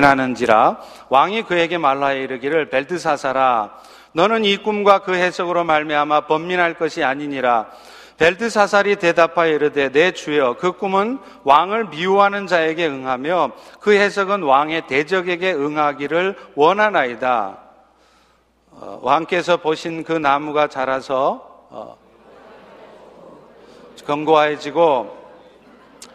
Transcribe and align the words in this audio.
고민하는지라 0.00 0.78
왕이 1.08 1.44
그에게 1.44 1.78
말하여 1.78 2.20
이르기를 2.20 2.70
벨드사사라 2.70 3.78
너는 4.12 4.44
이 4.44 4.56
꿈과 4.56 5.00
그 5.00 5.14
해석으로 5.14 5.64
말미암아 5.64 6.26
번민할 6.26 6.74
것이 6.74 7.04
아니니라 7.04 7.66
벨드사살이 8.16 8.96
대답하여 8.96 9.54
이르되 9.54 9.90
내 9.90 10.12
주여 10.12 10.56
그 10.58 10.72
꿈은 10.72 11.18
왕을 11.44 11.88
미워하는 11.88 12.46
자에게 12.46 12.86
응하며 12.86 13.52
그 13.80 13.94
해석은 13.94 14.42
왕의 14.42 14.86
대적에게 14.88 15.54
응하기를 15.54 16.36
원하나이다. 16.54 17.58
어, 18.72 18.98
왕께서 19.02 19.56
보신 19.56 20.04
그 20.04 20.12
나무가 20.12 20.66
자라서 20.66 21.66
어, 21.70 21.96
견고해지고 24.04 25.19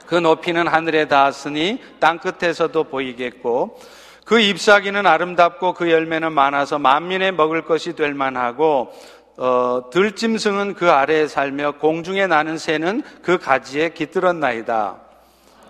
그 0.06 0.16
높이는 0.16 0.68
하늘에 0.68 1.08
닿았으니 1.08 1.82
땅 2.00 2.20
끝에서도 2.20 2.84
보이겠고 2.86 3.80
그 4.26 4.40
잎사귀는 4.40 5.06
아름답고 5.06 5.74
그 5.74 5.92
열매는 5.92 6.34
많아서 6.34 6.80
만민의 6.80 7.34
먹을 7.34 7.64
것이 7.64 7.94
될 7.94 8.14
만하고 8.14 8.92
어, 9.38 9.90
들짐승은 9.92 10.76
그 10.76 10.90
아래에 10.92 11.28
살며 11.28 11.74
공중에 11.74 12.26
나는 12.26 12.58
새는 12.58 13.04
그 13.22 13.38
가지에 13.38 13.90
깃들었나이다. 13.90 14.96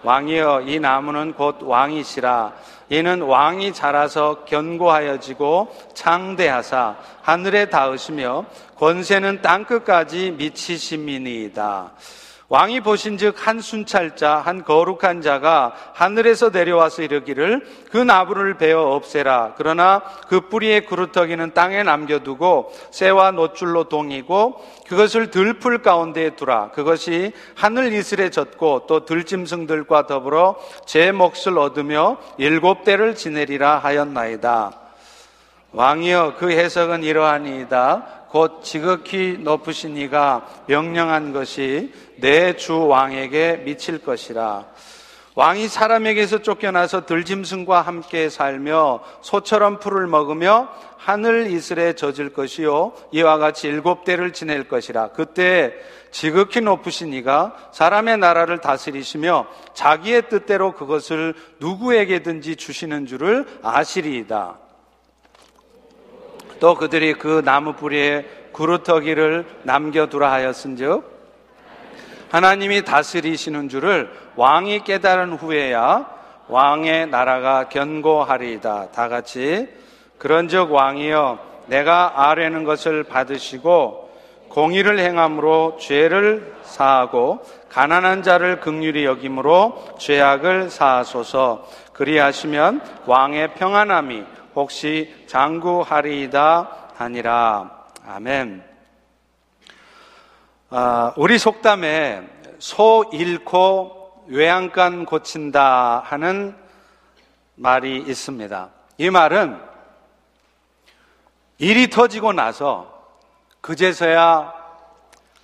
왕이여 0.03 0.65
이 0.67 0.79
나무는 0.79 1.33
곧 1.33 1.57
왕이시라 1.61 2.53
이는 2.89 3.23
왕이 3.23 3.73
자라서 3.73 4.45
견고하여지고 4.45 5.75
창대하사 5.95 6.95
하늘에 7.23 7.65
닿으시며 7.71 8.45
권세는 8.77 9.41
땅 9.41 9.65
끝까지 9.65 10.35
미치심이니이다. 10.37 11.91
왕이 12.47 12.81
보신즉 12.81 13.47
한 13.47 13.59
순찰자 13.59 14.37
한 14.37 14.63
거룩한 14.63 15.21
자가 15.21 15.73
하늘에서 15.93 16.49
내려와서 16.49 17.01
이르기를 17.01 17.65
그 17.89 17.97
나무를 17.97 18.57
베어 18.57 18.93
없애라. 18.93 19.55
그러나 19.57 20.03
그 20.27 20.41
뿌리의 20.41 20.85
그루터기는 20.85 21.55
땅에 21.55 21.81
남겨두고 21.81 22.71
새와 22.91 23.31
노줄로 23.31 23.85
동이고 23.85 24.63
그것을 24.87 25.31
들풀 25.31 25.81
가운데에 25.81 26.35
두라. 26.35 26.69
그것이 26.69 27.33
하늘 27.55 27.91
이슬에 27.93 28.29
젖고 28.29 28.83
또 28.87 29.05
들짐승들과 29.05 30.05
더불어 30.05 30.57
제 30.85 31.11
몫을 31.11 31.57
얻으며 31.57 32.17
일곱 32.37 32.83
대를 32.83 33.15
지내리라 33.15 33.79
하였나이다. 33.79 34.71
왕이여 35.71 36.35
그 36.37 36.51
해석은 36.51 37.03
이러하니이다. 37.03 38.25
곧 38.29 38.63
지극히 38.63 39.37
높으신 39.39 39.95
이가 39.97 40.45
명령한 40.67 41.31
것이 41.31 41.93
내 42.17 42.53
주 42.55 42.87
왕에게 42.87 43.63
미칠 43.65 43.99
것이라. 43.99 44.65
왕이 45.35 45.67
사람에게서 45.67 46.41
쫓겨나서 46.41 47.05
들짐승과 47.05 47.81
함께 47.81 48.29
살며 48.29 49.01
소처럼 49.21 49.79
풀을 49.79 50.07
먹으며 50.07 50.69
하늘 50.97 51.51
이슬에 51.51 51.93
젖을 51.93 52.31
것이요 52.31 52.93
이와 53.11 53.37
같이 53.37 53.67
일곱 53.67 54.05
대를 54.05 54.31
지낼 54.31 54.67
것이라. 54.69 55.09
그때 55.09 55.73
지극히 56.09 56.61
높으신 56.61 57.11
이가 57.11 57.69
사람의 57.73 58.17
나라를 58.17 58.59
다스리시며 58.61 59.47
자기의 59.73 60.29
뜻대로 60.29 60.71
그것을 60.71 61.33
누구에게든지 61.59 62.55
주시는 62.55 63.05
줄을 63.05 63.45
아시리이다. 63.61 64.57
또 66.61 66.75
그들이 66.75 67.13
그 67.13 67.41
나무 67.43 67.73
뿌리에 67.73 68.25
구루터기를 68.53 69.45
남겨두라 69.63 70.31
하였은즉 70.31 71.14
하나님이 72.29 72.83
다스리시는 72.83 73.69
줄을 73.69 74.11
왕이 74.35 74.83
깨달은 74.83 75.33
후에야 75.33 76.05
왕의 76.47 77.07
나라가 77.07 77.69
견고하리이다. 77.69 78.91
다 78.91 79.07
같이 79.07 79.67
그런즉 80.17 80.71
왕이여 80.71 81.39
내가 81.67 82.29
아뢰는 82.29 82.63
것을 82.63 83.03
받으시고 83.03 84.05
공의를 84.49 84.99
행함으로 84.99 85.77
죄를 85.81 86.53
사하고 86.63 87.43
가난한 87.69 88.23
자를 88.23 88.59
극률히 88.59 89.03
여김으로 89.05 89.95
죄악을 89.97 90.69
사하소서 90.69 91.67
그리하시면 91.93 92.81
왕의 93.05 93.55
평안함이 93.55 94.23
혹시 94.55 95.13
장구하리이다 95.27 96.69
하니라. 96.95 97.71
아멘. 98.07 98.74
아, 100.77 101.13
우리 101.15 101.39
속담에 101.39 102.21
소 102.59 103.09
잃고 103.13 104.25
외양간 104.27 105.05
고친다 105.05 106.01
하는 106.03 106.53
말이 107.55 107.95
있습니다. 107.99 108.71
이 108.97 109.09
말은 109.09 109.57
일이 111.59 111.89
터지고 111.89 112.33
나서 112.33 112.91
그제서야 113.61 114.53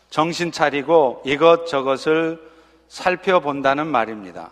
정신 0.09 0.51
차리고 0.51 1.21
이것저것을 1.25 2.45
살펴본다는 2.89 3.87
말입니다. 3.87 4.51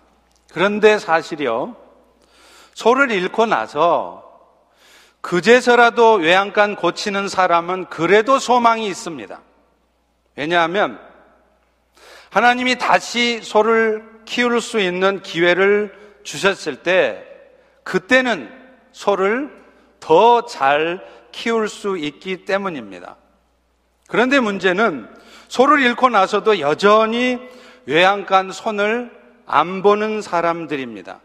그런데 0.54 0.98
사실이요, 0.98 1.76
소를 2.74 3.12
잃고 3.12 3.48
나서 3.48 4.24
그제서라도 5.20 6.14
외양간 6.14 6.78
고치는 6.78 7.28
사람은 7.28 7.88
그래도 7.88 8.40
소망이 8.40 8.88
있습니다. 8.88 9.42
왜냐하면 10.40 10.98
하나님이 12.30 12.78
다시 12.78 13.42
소를 13.44 14.06
키울 14.24 14.62
수 14.62 14.80
있는 14.80 15.22
기회를 15.22 15.94
주셨을 16.24 16.78
때 16.78 17.26
그때는 17.84 18.50
소를 18.94 19.52
더 20.00 20.46
잘 20.46 21.06
키울 21.34 21.68
수 21.68 21.98
있기 21.98 22.46
때문입니다. 22.46 23.18
그런데 24.08 24.40
문제는 24.40 25.10
소를 25.50 25.82
잃고 25.82 26.08
나서도 26.08 26.62
여전히 26.62 27.38
외양간 27.86 28.54
손을 28.54 29.12
안 29.46 29.82
보는 29.82 30.22
사람들입니다. 30.22 31.20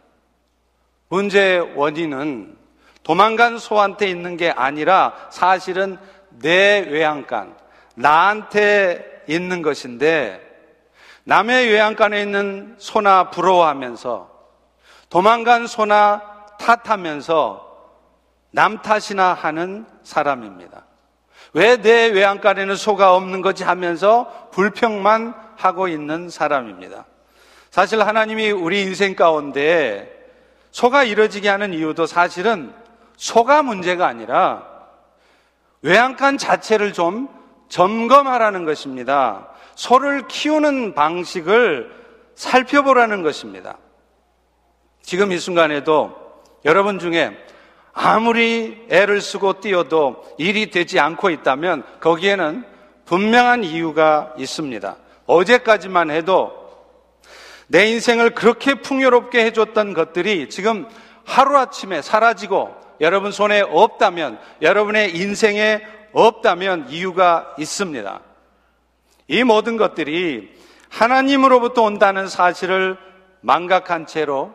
문제의 1.08 1.76
원인은 1.76 2.56
도망간 3.04 3.58
소한테 3.58 4.08
있는 4.08 4.36
게 4.36 4.50
아니라 4.50 5.28
사실은 5.30 5.98
내 6.30 6.80
외양간, 6.80 7.63
나한테 7.94 9.24
있는 9.28 9.62
것인데 9.62 10.40
남의 11.24 11.68
외양간에 11.68 12.20
있는 12.20 12.74
소나 12.78 13.30
부러워하면서 13.30 14.30
도망간 15.08 15.66
소나 15.66 16.46
탓하면서 16.58 17.64
남 18.50 18.82
탓이나 18.82 19.32
하는 19.32 19.86
사람입니다. 20.02 20.84
왜 21.54 21.76
내 21.76 22.08
외양간에는 22.08 22.76
소가 22.76 23.14
없는 23.14 23.40
거지 23.40 23.64
하면서 23.64 24.48
불평만 24.52 25.34
하고 25.56 25.88
있는 25.88 26.28
사람입니다. 26.28 27.06
사실 27.70 28.02
하나님이 28.02 28.50
우리 28.50 28.82
인생 28.82 29.14
가운데 29.14 30.10
소가 30.72 31.04
이뤄지게 31.04 31.48
하는 31.48 31.72
이유도 31.72 32.06
사실은 32.06 32.72
소가 33.16 33.62
문제가 33.62 34.06
아니라 34.06 34.64
외양간 35.82 36.38
자체를 36.38 36.92
좀 36.92 37.28
점검하라는 37.68 38.64
것입니다. 38.64 39.48
소를 39.74 40.28
키우는 40.28 40.94
방식을 40.94 41.90
살펴보라는 42.34 43.22
것입니다. 43.22 43.78
지금 45.02 45.32
이 45.32 45.38
순간에도 45.38 46.16
여러분 46.64 46.98
중에 46.98 47.36
아무리 47.92 48.86
애를 48.90 49.20
쓰고 49.20 49.60
뛰어도 49.60 50.24
일이 50.38 50.70
되지 50.70 50.98
않고 50.98 51.30
있다면 51.30 51.84
거기에는 52.00 52.64
분명한 53.04 53.64
이유가 53.64 54.32
있습니다. 54.38 54.96
어제까지만 55.26 56.10
해도 56.10 56.52
내 57.66 57.86
인생을 57.86 58.30
그렇게 58.30 58.74
풍요롭게 58.74 59.44
해줬던 59.46 59.94
것들이 59.94 60.48
지금 60.48 60.88
하루아침에 61.24 62.02
사라지고 62.02 62.74
여러분 63.00 63.32
손에 63.32 63.60
없다면, 63.60 64.38
여러분의 64.62 65.16
인생에 65.16 65.82
없다면 66.14 66.86
이유가 66.88 67.54
있습니다. 67.58 68.20
이 69.28 69.44
모든 69.44 69.76
것들이 69.76 70.54
하나님으로부터 70.88 71.82
온다는 71.82 72.28
사실을 72.28 72.96
망각한 73.40 74.06
채로 74.06 74.54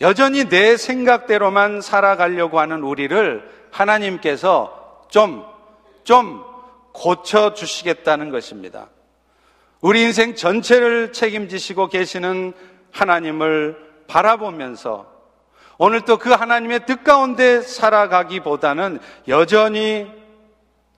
여전히 0.00 0.48
내 0.48 0.76
생각대로만 0.76 1.80
살아가려고 1.80 2.60
하는 2.60 2.82
우리를 2.82 3.48
하나님께서 3.70 5.06
좀, 5.10 5.44
좀 6.04 6.44
고쳐주시겠다는 6.92 8.30
것입니다. 8.30 8.88
우리 9.80 10.02
인생 10.02 10.34
전체를 10.34 11.12
책임지시고 11.12 11.88
계시는 11.88 12.52
하나님을 12.92 13.76
바라보면서 14.06 15.06
오늘 15.78 16.02
또 16.02 16.18
그 16.18 16.30
하나님의 16.30 16.84
뜻 16.84 17.02
가운데 17.04 17.62
살아가기보다는 17.62 18.98
여전히 19.28 20.19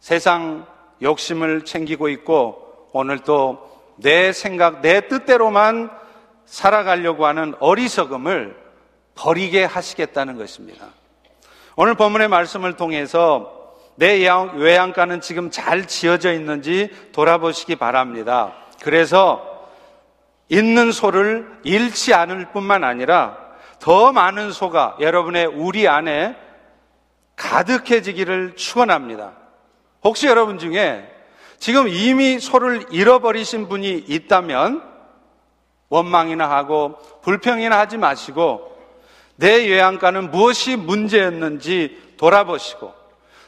세상 0.03 0.67
욕심을 1.01 1.65
챙기고 1.65 2.09
있고 2.09 2.89
오늘 2.93 3.21
또내 3.21 4.33
생각, 4.33 4.83
내 4.83 5.07
뜻대로만 5.07 5.91
살아가려고 6.45 7.25
하는 7.25 7.55
어리석음을 7.61 8.57
버리게 9.15 9.65
하시겠다는 9.65 10.39
것입니다. 10.39 10.87
오늘 11.77 11.95
본문의 11.95 12.27
말씀을 12.27 12.77
통해서 12.77 13.77
내 13.95 14.27
외양가는 14.55 15.21
지금 15.21 15.53
잘 15.53 15.87
지어져 15.87 16.33
있는지 16.33 16.91
돌아보시기 17.13 17.77
바랍니다. 17.77 18.55
그래서 18.83 19.69
있는 20.49 20.91
소를 20.91 21.49
잃지 21.63 22.13
않을 22.13 22.51
뿐만 22.51 22.83
아니라 22.83 23.39
더 23.79 24.11
많은 24.11 24.51
소가 24.51 24.97
여러분의 24.99 25.47
우리 25.47 25.87
안에 25.87 26.37
가득해지기를 27.37 28.57
축원합니다. 28.57 29.42
혹시 30.05 30.27
여러분 30.27 30.59
중에 30.59 31.09
지금 31.59 31.89
이미 31.89 32.41
소를 32.41 32.85
잃어버리신 32.91 33.69
분이 33.69 34.05
있다면 34.09 34.83
원망이나 35.89 36.51
하고 36.51 36.99
불평이나 37.23 37.79
하지 37.79 37.99
마시고 37.99 38.73
내 39.37 39.69
요양가는 39.71 40.31
무엇이 40.31 40.77
문제였는지 40.77 42.15
돌아보시고 42.17 42.93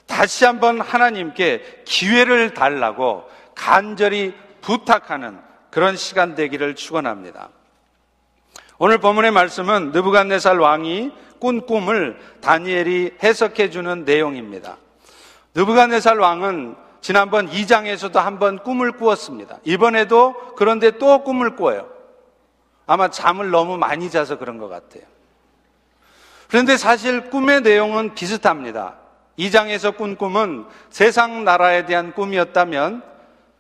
다시 0.07 0.45
한번 0.45 0.81
하나님께 0.81 1.83
기회를 1.85 2.55
달라고 2.55 3.25
간절히 3.55 4.35
부탁하는 4.61 5.39
그런 5.71 5.97
시간 5.97 6.35
되기를 6.35 6.75
축원합니다. 6.75 7.49
오늘 8.79 8.99
본문의 8.99 9.31
말씀은 9.31 9.93
느부갓네살 9.93 10.59
왕이 10.59 11.13
꾼 11.39 11.67
꿈을 11.67 12.19
다니엘이 12.41 13.15
해석해 13.23 13.71
주는 13.71 14.05
내용입니다. 14.05 14.77
느부갓네살 15.55 16.19
왕은 16.19 16.77
지난번 17.01 17.49
2장에서도 17.51 18.15
한번 18.15 18.59
꿈을 18.59 18.93
꾸었습니다. 18.93 19.59
이번에도 19.65 20.35
그런데 20.57 20.93
또 20.93 21.23
꿈을 21.23 21.55
꿔요. 21.57 21.89
아마 22.87 23.09
잠을 23.09 23.51
너무 23.51 23.77
많이 23.77 24.11
자서 24.11 24.39
그런 24.39 24.59
것 24.59 24.69
같아요. 24.69 25.03
그런데 26.49 26.77
사실 26.77 27.31
꿈의 27.31 27.63
내용은 27.63 28.15
비슷합니다. 28.15 28.97
2장에서 29.39 29.97
꾼 29.97 30.17
꿈은 30.17 30.67
세상 30.91 31.45
나라에 31.45 31.87
대한 31.87 32.13
꿈이었다면 32.13 33.03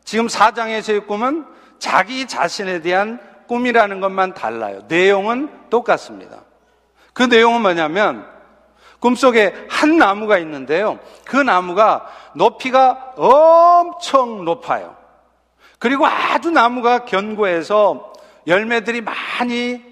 지금 0.05 0.27
4장에서의 0.27 1.07
꿈은 1.07 1.47
자기 1.79 2.27
자신에 2.27 2.81
대한 2.81 3.19
꿈이라는 3.47 4.01
것만 4.01 4.35
달라요. 4.35 4.83
내용은 4.89 5.51
똑같습니다. 5.71 6.43
그 7.13 7.23
내용은 7.23 7.63
뭐냐면 7.63 8.27
꿈속에 9.05 9.67
한 9.69 9.99
나무가 9.99 10.39
있는데요. 10.39 10.99
그 11.27 11.37
나무가 11.37 12.11
높이가 12.35 13.13
엄청 13.17 14.47
높아요. 14.47 14.97
그리고 15.79 16.07
아주 16.07 16.51
나무가 16.51 17.05
견고해서 17.05 18.15
열매들이 18.47 19.03
많이 19.03 19.85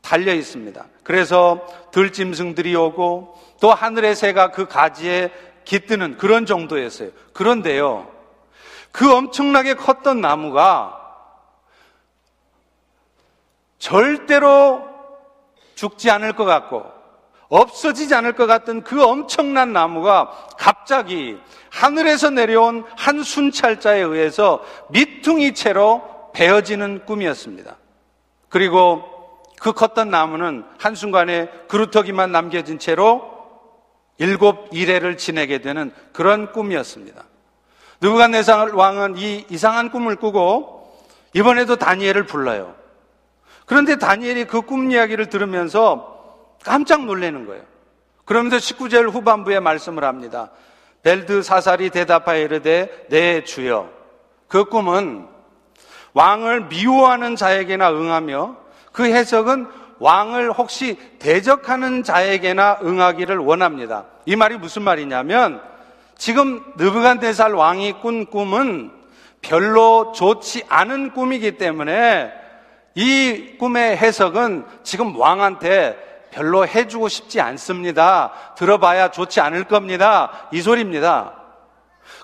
달려 0.00 0.32
있습니다. 0.32 0.82
그래서 1.02 1.66
들짐승들이 1.90 2.74
오고 2.74 3.38
또 3.60 3.74
하늘의 3.74 4.16
새가 4.16 4.52
그 4.52 4.66
가지에 4.66 5.30
깃드는 5.66 6.16
그런 6.16 6.46
정도였어요. 6.46 7.10
그런데요. 7.34 8.10
그 8.92 9.14
엄청나게 9.14 9.74
컸던 9.74 10.22
나무가 10.22 10.98
절대로 13.78 14.88
죽지 15.74 16.10
않을 16.10 16.32
것 16.32 16.46
같고 16.46 16.97
없어지지 17.48 18.14
않을 18.14 18.34
것 18.34 18.46
같던 18.46 18.82
그 18.82 19.02
엄청난 19.02 19.72
나무가 19.72 20.30
갑자기 20.58 21.38
하늘에서 21.70 22.30
내려온 22.30 22.84
한 22.96 23.22
순찰자에 23.22 24.00
의해서 24.00 24.62
미퉁이 24.90 25.54
채로 25.54 26.30
베어지는 26.34 27.04
꿈이었습니다. 27.06 27.76
그리고 28.48 29.02
그 29.60 29.72
컸던 29.72 30.10
나무는 30.10 30.64
한순간에 30.78 31.48
그루터기만 31.68 32.30
남겨진 32.30 32.78
채로 32.78 33.36
일곱 34.18 34.68
일회를 34.72 35.16
지내게 35.16 35.58
되는 35.58 35.92
그런 36.12 36.52
꿈이었습니다. 36.52 37.24
느부갓네살 38.00 38.70
왕은 38.74 39.16
이 39.16 39.46
이상한 39.48 39.90
꿈을 39.90 40.16
꾸고 40.16 40.96
이번에도 41.34 41.76
다니엘을 41.76 42.26
불러요. 42.26 42.74
그런데 43.66 43.96
다니엘이 43.96 44.46
그 44.46 44.62
꿈 44.62 44.90
이야기를 44.90 45.28
들으면서 45.28 46.17
깜짝 46.68 47.06
놀라는 47.06 47.46
거예요. 47.46 47.62
그러면서 48.26 48.58
19절 48.58 49.10
후반부에 49.10 49.58
말씀을 49.58 50.04
합니다. 50.04 50.50
벨드 51.02 51.42
사살이 51.42 51.88
대답하여 51.88 52.42
이르되 52.42 53.06
내 53.08 53.42
주여 53.42 53.88
그 54.48 54.66
꿈은 54.66 55.26
왕을 56.12 56.66
미워하는 56.66 57.36
자에게나 57.36 57.90
응하며 57.90 58.56
그 58.92 59.04
해석은 59.04 59.66
왕을 59.98 60.52
혹시 60.52 60.98
대적하는 61.18 62.02
자에게나 62.02 62.80
응하기를 62.82 63.38
원합니다. 63.38 64.04
이 64.26 64.36
말이 64.36 64.58
무슨 64.58 64.82
말이냐면 64.82 65.62
지금 66.16 66.62
느부갓네살 66.76 67.54
왕이 67.54 67.94
꾼 68.02 68.26
꿈은 68.26 68.90
별로 69.40 70.12
좋지 70.12 70.64
않은 70.68 71.12
꿈이기 71.12 71.52
때문에 71.52 72.32
이 72.94 73.54
꿈의 73.58 73.96
해석은 73.96 74.66
지금 74.82 75.16
왕한테 75.16 75.96
별로 76.30 76.66
해주고 76.66 77.08
싶지 77.08 77.40
않습니다. 77.40 78.32
들어봐야 78.56 79.10
좋지 79.10 79.40
않을 79.40 79.64
겁니다. 79.64 80.48
이 80.52 80.60
소리입니다. 80.60 81.32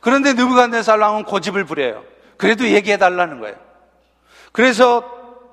그런데 0.00 0.32
느부갓네살 0.34 1.00
왕은 1.00 1.24
고집을 1.24 1.64
부려요. 1.64 2.02
그래도 2.36 2.66
얘기해 2.68 2.96
달라는 2.96 3.40
거예요. 3.40 3.56
그래서 4.52 5.02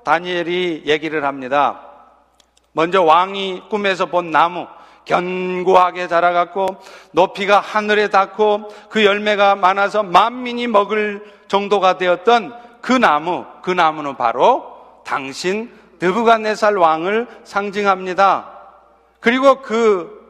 다니엘이 0.04 0.84
얘기를 0.86 1.24
합니다. 1.24 1.80
먼저 2.72 3.02
왕이 3.02 3.64
꿈에서 3.68 4.06
본 4.06 4.30
나무 4.30 4.66
견고하게 5.04 6.08
자라갔고 6.08 6.76
높이가 7.12 7.60
하늘에 7.60 8.08
닿고 8.08 8.68
그 8.88 9.04
열매가 9.04 9.56
많아서 9.56 10.02
만민이 10.02 10.68
먹을 10.68 11.24
정도가 11.48 11.98
되었던 11.98 12.56
그 12.80 12.92
나무, 12.92 13.44
그 13.62 13.70
나무는 13.70 14.16
바로 14.16 14.76
당신 15.04 15.72
느부갓네살 16.02 16.76
왕을 16.76 17.28
상징합니다. 17.44 18.50
그리고 19.20 19.62
그 19.62 20.20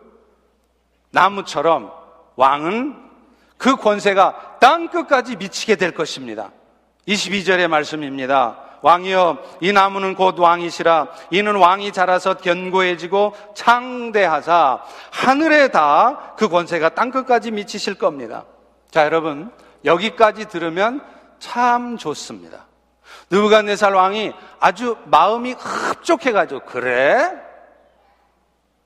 나무처럼 1.11 1.91
왕은 2.37 2.97
그 3.57 3.77
권세가 3.77 4.59
땅 4.61 4.89
끝까지 4.89 5.37
미치게 5.37 5.77
될 5.77 5.93
것입니다. 5.93 6.51
22절의 7.09 7.69
말씀입니다. 7.69 8.59
왕이여 8.83 9.39
이 9.61 9.73
나무는 9.73 10.15
곧 10.15 10.39
왕이시라 10.39 11.09
이는 11.31 11.55
왕이 11.57 11.93
자라서 11.93 12.37
견고해지고 12.37 13.35
창대하사 13.55 14.83
하늘에 15.11 15.69
다 15.69 16.33
그 16.37 16.49
권세가 16.49 16.89
땅 16.91 17.13
끝까지 17.13 17.53
미치실 17.53 17.95
겁니다. 17.95 18.45
자 18.91 19.05
여러분 19.05 19.53
여기까지 19.85 20.49
들으면 20.49 21.01
참 21.39 21.97
좋습니다. 21.97 22.67
느부갓네살 23.33 23.95
왕이 23.95 24.33
아주 24.61 24.97
마음이 25.07 25.55
흡족해가지고 25.59 26.61
그래? 26.67 27.33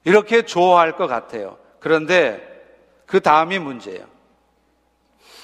이렇게 0.04 0.42
좋아할 0.42 0.92
것 0.92 1.08
같아요. 1.08 1.58
그런데 1.80 2.40
그 3.06 3.20
다음이 3.20 3.58
문제예요. 3.58 4.04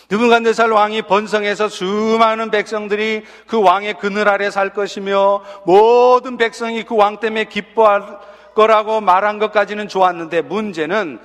느부갓네살 0.08 0.70
왕이 0.70 1.02
번성해서 1.02 1.68
수많은 1.68 2.50
백성들이 2.50 3.24
그 3.48 3.60
왕의 3.60 3.94
그늘 3.98 4.28
아래 4.28 4.50
살 4.50 4.72
것이며 4.72 5.42
모든 5.66 6.36
백성이 6.36 6.84
그 6.84 6.94
왕 6.94 7.18
때문에 7.18 7.44
기뻐할 7.46 8.18
거라고 8.54 9.00
말한 9.00 9.40
것까지는 9.40 9.88
좋았는데 9.88 10.42
문제는 10.42 11.18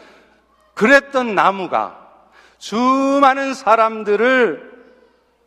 그랬던 0.74 1.36
나무가 1.36 2.08
수많은 2.58 3.54
사람들을 3.54 4.67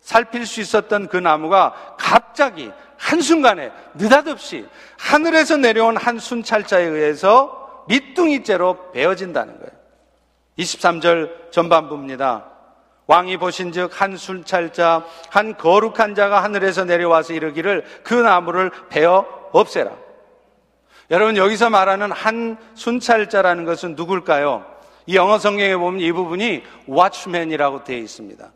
살필 0.00 0.46
수 0.46 0.60
있었던 0.60 1.08
그 1.08 1.16
나무가 1.16 1.94
갑자기 1.98 2.70
한순간에 2.96 3.72
느닷없이 3.94 4.66
하늘에서 4.98 5.56
내려온 5.56 5.96
한 5.96 6.18
순찰자에 6.18 6.84
의해서 6.84 7.84
밑둥이째로 7.88 8.92
베어진다는 8.92 9.58
거예요. 9.58 9.72
23절 10.58 11.50
전반부입니다. 11.50 12.46
왕이 13.06 13.38
보신 13.38 13.72
즉 13.72 13.90
한 13.92 14.16
순찰자, 14.16 15.04
한 15.30 15.56
거룩한 15.56 16.14
자가 16.14 16.44
하늘에서 16.44 16.84
내려와서 16.84 17.32
이르기를 17.32 17.84
그 18.04 18.14
나무를 18.14 18.70
베어 18.88 19.26
없애라. 19.52 19.90
여러분 21.10 21.36
여기서 21.36 21.70
말하는 21.70 22.12
한 22.12 22.56
순찰자라는 22.74 23.64
것은 23.64 23.96
누굴까요? 23.96 24.64
이 25.06 25.16
영어 25.16 25.38
성경에 25.38 25.76
보면 25.76 26.00
이 26.00 26.12
부분이 26.12 26.62
watchman이라고 26.88 27.82
되어 27.82 27.98
있습니다. 27.98 28.52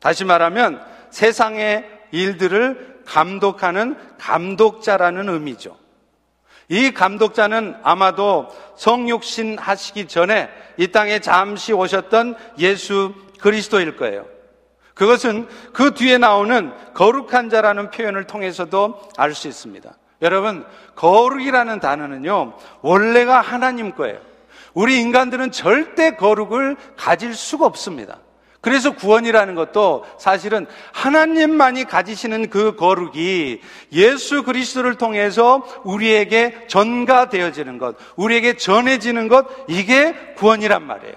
다시 0.00 0.24
말하면 0.24 0.80
세상의 1.10 1.88
일들을 2.10 3.02
감독하는 3.06 3.96
감독자라는 4.18 5.28
의미죠. 5.28 5.76
이 6.68 6.92
감독자는 6.92 7.76
아마도 7.82 8.48
성육신 8.76 9.58
하시기 9.58 10.06
전에 10.06 10.50
이 10.76 10.88
땅에 10.88 11.18
잠시 11.18 11.72
오셨던 11.72 12.36
예수 12.58 13.14
그리스도일 13.40 13.96
거예요. 13.96 14.26
그것은 14.94 15.48
그 15.72 15.94
뒤에 15.94 16.18
나오는 16.18 16.72
거룩한 16.94 17.50
자라는 17.50 17.90
표현을 17.90 18.24
통해서도 18.24 19.08
알 19.16 19.32
수 19.32 19.48
있습니다. 19.48 19.90
여러분, 20.22 20.66
거룩이라는 20.96 21.78
단어는요, 21.78 22.54
원래가 22.82 23.40
하나님 23.40 23.94
거예요. 23.94 24.18
우리 24.74 25.00
인간들은 25.00 25.52
절대 25.52 26.16
거룩을 26.16 26.76
가질 26.96 27.34
수가 27.34 27.64
없습니다. 27.66 28.18
그래서 28.60 28.90
구원이라는 28.90 29.54
것도 29.54 30.04
사실은 30.18 30.66
하나님만이 30.92 31.84
가지시는 31.84 32.50
그 32.50 32.74
거룩이 32.74 33.60
예수 33.92 34.42
그리스도를 34.42 34.96
통해서 34.96 35.64
우리에게 35.84 36.66
전가되어지는 36.66 37.78
것, 37.78 37.96
우리에게 38.16 38.56
전해지는 38.56 39.28
것, 39.28 39.46
이게 39.68 40.14
구원이란 40.36 40.84
말이에요. 40.84 41.14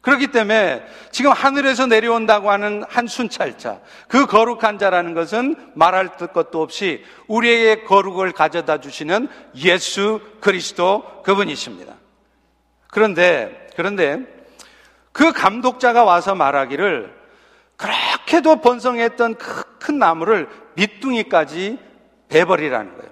그렇기 0.00 0.28
때문에 0.28 0.82
지금 1.10 1.32
하늘에서 1.32 1.86
내려온다고 1.86 2.50
하는 2.50 2.82
한 2.88 3.06
순찰자, 3.06 3.80
그 4.08 4.26
거룩한 4.26 4.78
자라는 4.78 5.12
것은 5.14 5.54
말할 5.74 6.16
것도 6.16 6.62
없이 6.62 7.04
우리에게 7.26 7.82
거룩을 7.82 8.32
가져다 8.32 8.80
주시는 8.80 9.28
예수 9.56 10.20
그리스도 10.40 11.04
그분이십니다. 11.24 11.94
그런데, 12.90 13.68
그런데 13.76 14.37
그 15.12 15.32
감독자가 15.32 16.04
와서 16.04 16.34
말하기를 16.34 17.16
그렇게도 17.76 18.60
번성했던 18.60 19.36
큰 19.78 19.98
나무를 19.98 20.48
밑둥이까지 20.74 21.78
베버리라는 22.28 22.96
거예요. 22.96 23.10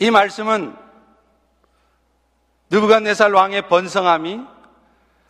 이 0.00 0.10
말씀은 0.10 0.74
느부갓네살 2.70 3.32
왕의 3.32 3.68
번성함이 3.68 4.40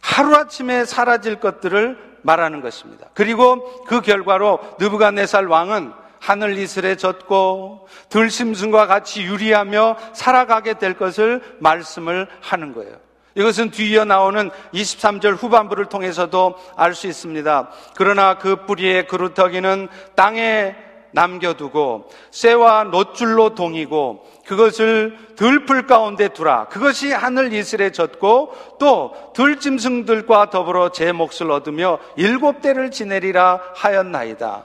하루아침에 0.00 0.84
사라질 0.84 1.40
것들을 1.40 2.18
말하는 2.22 2.60
것입니다. 2.60 3.08
그리고 3.14 3.84
그 3.84 4.00
결과로 4.00 4.60
느부갓네살 4.78 5.46
왕은 5.46 5.92
하늘 6.20 6.58
이슬에 6.58 6.96
젖고 6.96 7.88
들심순과 8.08 8.86
같이 8.86 9.22
유리하며 9.22 9.96
살아가게 10.14 10.74
될 10.74 10.94
것을 10.94 11.42
말씀을 11.60 12.28
하는 12.40 12.74
거예요. 12.74 12.96
이것은 13.38 13.70
뒤이어 13.70 14.04
나오는 14.04 14.50
23절 14.74 15.40
후반부를 15.40 15.86
통해서도 15.86 16.56
알 16.76 16.92
수 16.92 17.06
있습니다. 17.06 17.70
그러나 17.94 18.36
그 18.36 18.66
뿌리의 18.66 19.06
그루터기는 19.06 19.88
땅에 20.16 20.74
남겨두고 21.12 22.10
쇠와 22.32 22.84
놋줄로 22.84 23.54
동이고 23.54 24.26
그것을 24.44 25.16
들풀 25.36 25.86
가운데 25.86 26.28
두라. 26.28 26.66
그것이 26.66 27.12
하늘 27.12 27.52
이슬에 27.52 27.92
젖고 27.92 28.76
또 28.80 29.14
들짐승들과 29.34 30.50
더불어 30.50 30.90
제 30.90 31.12
몫을 31.12 31.52
얻으며 31.52 32.00
일곱 32.16 32.60
대를 32.60 32.90
지내리라 32.90 33.60
하였나이다. 33.76 34.64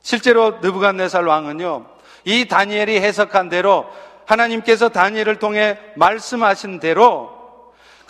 실제로 0.00 0.58
느부갓네살 0.62 1.26
왕은요. 1.26 1.84
이 2.24 2.48
다니엘이 2.48 2.98
해석한 3.00 3.50
대로 3.50 3.86
하나님께서 4.24 4.88
다니엘을 4.88 5.36
통해 5.36 5.78
말씀하신 5.96 6.80
대로 6.80 7.31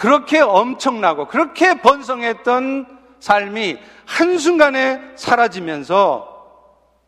그렇게 0.03 0.41
엄청나고 0.41 1.29
그렇게 1.29 1.75
번성했던 1.75 2.87
삶이 3.21 3.79
한순간에 4.05 5.01
사라지면서 5.15 6.29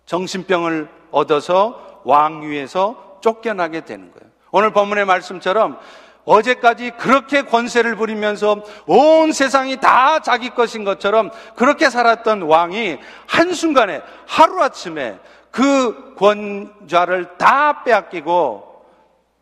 정신병을 0.06 0.88
얻어서 1.10 2.02
왕위에서 2.04 3.18
쫓겨나게 3.20 3.80
되는 3.80 4.12
거예요. 4.12 4.30
오늘 4.52 4.72
본문의 4.72 5.06
말씀처럼 5.06 5.76
어제까지 6.24 6.92
그렇게 6.92 7.42
권세를 7.42 7.96
부리면서 7.96 8.62
온 8.86 9.32
세상이 9.32 9.78
다 9.78 10.20
자기 10.20 10.50
것인 10.50 10.84
것처럼 10.84 11.32
그렇게 11.56 11.90
살았던 11.90 12.42
왕이 12.42 12.98
한순간에 13.26 14.02
하루아침에 14.28 15.18
그 15.50 16.14
권좌를 16.14 17.38
다 17.38 17.82
빼앗기고 17.82 18.84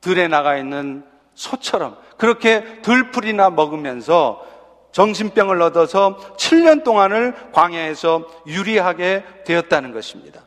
들에 0.01 0.27
나가 0.27 0.57
있는 0.57 1.05
소처럼 1.35 1.99
그렇게 2.23 2.63
들풀이나 2.83 3.51
먹으면서 3.51 4.47
정신병을 4.93 5.61
얻어서 5.61 6.17
7년 6.37 6.85
동안을 6.85 7.35
광야에서 7.51 8.29
유리하게 8.47 9.25
되었다는 9.45 9.91
것입니다. 9.91 10.43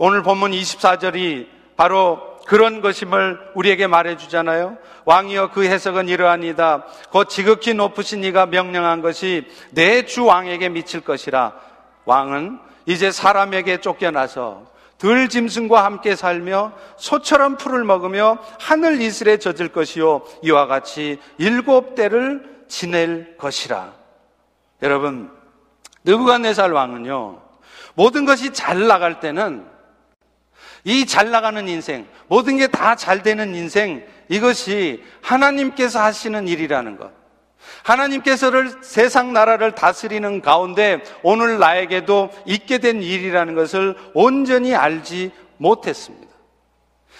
오늘 0.00 0.24
본문 0.24 0.50
24절이 0.50 1.46
바로 1.76 2.38
그런 2.44 2.80
것임을 2.80 3.52
우리에게 3.54 3.86
말해주잖아요. 3.86 4.78
왕이여 5.04 5.52
그 5.52 5.64
해석은 5.64 6.08
이러하니다. 6.08 6.86
곧 7.10 7.28
지극히 7.28 7.72
높으신 7.72 8.24
이가 8.24 8.46
명령한 8.46 9.00
것이 9.00 9.46
내 9.70 10.04
주 10.06 10.24
왕에게 10.24 10.70
미칠 10.70 11.02
것이라. 11.02 11.52
왕은 12.04 12.58
이제 12.86 13.12
사람에게 13.12 13.76
쫓겨나서 13.76 14.71
들 15.02 15.28
짐승과 15.28 15.84
함께 15.84 16.14
살며 16.14 16.72
소처럼 16.96 17.56
풀을 17.56 17.82
먹으며 17.82 18.38
하늘 18.60 19.00
이슬에 19.00 19.36
젖을 19.36 19.70
것이요 19.70 20.22
이와 20.44 20.66
같이 20.68 21.18
일곱 21.38 21.96
대를 21.96 22.64
지낼 22.68 23.36
것이라. 23.36 23.94
여러분, 24.80 25.28
느부갓네살 26.04 26.70
왕은요. 26.70 27.42
모든 27.94 28.24
것이 28.24 28.52
잘 28.52 28.86
나갈 28.86 29.18
때는 29.18 29.66
이 30.84 31.04
잘 31.04 31.32
나가는 31.32 31.66
인생, 31.66 32.06
모든 32.28 32.56
게 32.56 32.68
다 32.68 32.94
잘 32.94 33.24
되는 33.24 33.56
인생, 33.56 34.06
이것이 34.28 35.02
하나님께서 35.20 36.00
하시는 36.00 36.46
일이라는 36.46 36.96
것. 36.96 37.10
하나님께서를 37.82 38.72
세상 38.82 39.32
나라를 39.32 39.74
다스리는 39.74 40.40
가운데 40.40 41.02
오늘 41.22 41.58
나에게도 41.58 42.30
있게 42.46 42.78
된 42.78 43.02
일이라는 43.02 43.54
것을 43.54 43.96
온전히 44.14 44.74
알지 44.74 45.32
못했습니다. 45.56 46.32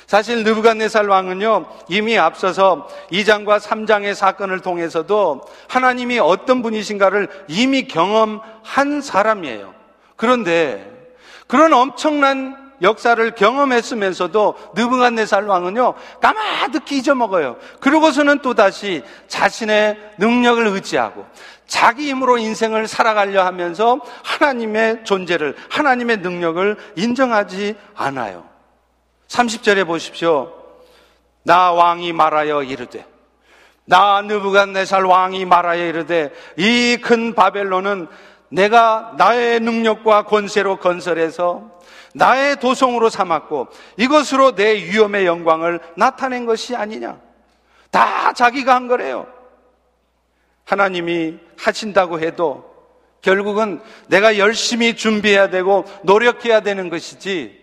사실 0.07 0.45
느부갓네살 0.45 1.09
왕은요 1.09 1.67
이미 1.89 2.19
앞서서 2.19 2.89
2장과 3.13 3.61
3장의 3.61 4.15
사건을 4.15 4.61
통해서도 4.61 5.43
하나님이 5.69 6.19
어떤 6.19 6.61
분이신가를 6.63 7.29
이미 7.49 7.87
경험한 7.89 9.01
사람이에요. 9.01 9.75
그런데 10.17 10.87
그런 11.47 11.73
엄청난 11.73 12.62
역사를 12.83 13.31
경험했으면서도 13.35 14.73
느부갓네살 14.75 15.45
왕은요 15.47 15.95
까마득히 16.21 16.99
잊어먹어요. 16.99 17.57
그러고서는 17.81 18.41
또 18.41 18.55
다시 18.55 19.03
자신의 19.29 20.15
능력을 20.19 20.67
의지하고 20.67 21.27
자기 21.67 22.11
힘으로 22.11 22.39
인생을 22.39 22.87
살아가려 22.87 23.45
하면서 23.47 24.01
하나님의 24.25 25.05
존재를 25.05 25.57
하나님의 25.71 26.19
능력을 26.19 26.77
인정하지 26.97 27.77
않아요. 27.95 28.45
30절에 29.29 29.87
보십시오. 29.87 30.53
나 31.45 31.73
왕이 31.73 32.12
말하여 32.12 32.62
이르되 32.62 33.07
나 33.85 34.21
느부갓네살 34.23 35.05
왕이 35.05 35.45
말하여 35.45 35.87
이르되 35.87 36.33
이 36.57 36.99
큰 37.03 37.35
바벨론은 37.35 38.07
내가 38.49 39.15
나의 39.17 39.61
능력과 39.61 40.25
권세로 40.25 40.77
건설해서 40.77 41.71
나의 42.14 42.57
도성으로 42.57 43.09
삼았고 43.09 43.69
이것으로 43.97 44.54
내 44.54 44.75
위엄의 44.75 45.26
영광을 45.26 45.81
나타낸 45.97 46.47
것이 46.47 46.76
아니냐. 46.76 47.19
다 47.90 48.33
자기가 48.33 48.75
한 48.75 48.88
거래요. 48.88 49.26
하나님이 50.64 51.38
하신다고 51.59 52.21
해도 52.21 52.73
결국은 53.21 53.81
내가 54.09 54.38
열심히 54.38 54.97
준비해야 54.97 55.50
되고 55.50 55.85
노력해야 56.02 56.61
되는 56.61 56.88
것이지 56.90 57.62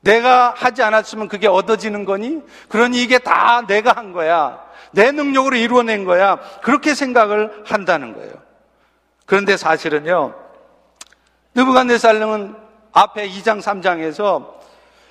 내가 0.00 0.54
하지 0.56 0.82
않았으면 0.82 1.28
그게 1.28 1.46
얻어지는 1.46 2.04
거니? 2.04 2.42
그러니 2.68 3.02
이게 3.02 3.18
다 3.18 3.62
내가 3.66 3.92
한 3.92 4.12
거야. 4.12 4.64
내 4.92 5.12
능력으로 5.12 5.56
이루어낸 5.56 6.04
거야. 6.04 6.40
그렇게 6.62 6.94
생각을 6.94 7.64
한다는 7.66 8.14
거예요. 8.14 8.32
그런데 9.26 9.56
사실은요, 9.56 10.34
느부갓네살령은 11.54 12.56
앞에 12.92 13.28
2장, 13.28 13.62
3장에서 13.62 14.60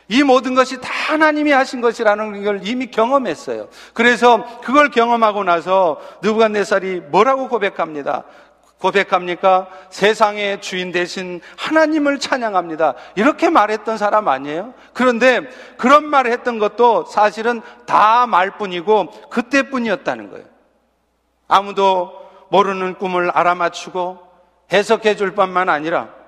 이 0.07 0.23
모든 0.23 0.55
것이 0.55 0.81
다 0.81 0.89
하나님이 0.91 1.51
하신 1.51 1.81
것이라는 1.81 2.43
걸 2.43 2.61
이미 2.63 2.87
경험했어요. 2.87 3.69
그래서 3.93 4.43
그걸 4.61 4.89
경험하고 4.89 5.43
나서 5.43 5.99
느부갓네살이 6.23 7.01
뭐라고 7.11 7.47
고백합니다. 7.47 8.23
고백합니까? 8.79 9.67
세상의 9.89 10.61
주인 10.61 10.91
대신 10.91 11.41
하나님을 11.57 12.19
찬양합니다. 12.19 12.95
이렇게 13.15 13.49
말했던 13.49 13.97
사람 13.97 14.27
아니에요? 14.27 14.73
그런데 14.93 15.41
그런 15.77 16.05
말을 16.05 16.31
했던 16.31 16.59
것도 16.59 17.05
사실은 17.05 17.61
다 17.85 18.25
말뿐이고 18.25 19.29
그때뿐이었다는 19.29 20.31
거예요. 20.31 20.45
아무도 21.47 22.13
모르는 22.49 22.95
꿈을 22.95 23.29
알아맞추고 23.31 24.19
해석해 24.71 25.15
줄 25.15 25.35
뿐만 25.35 25.69
아니라 25.69 26.18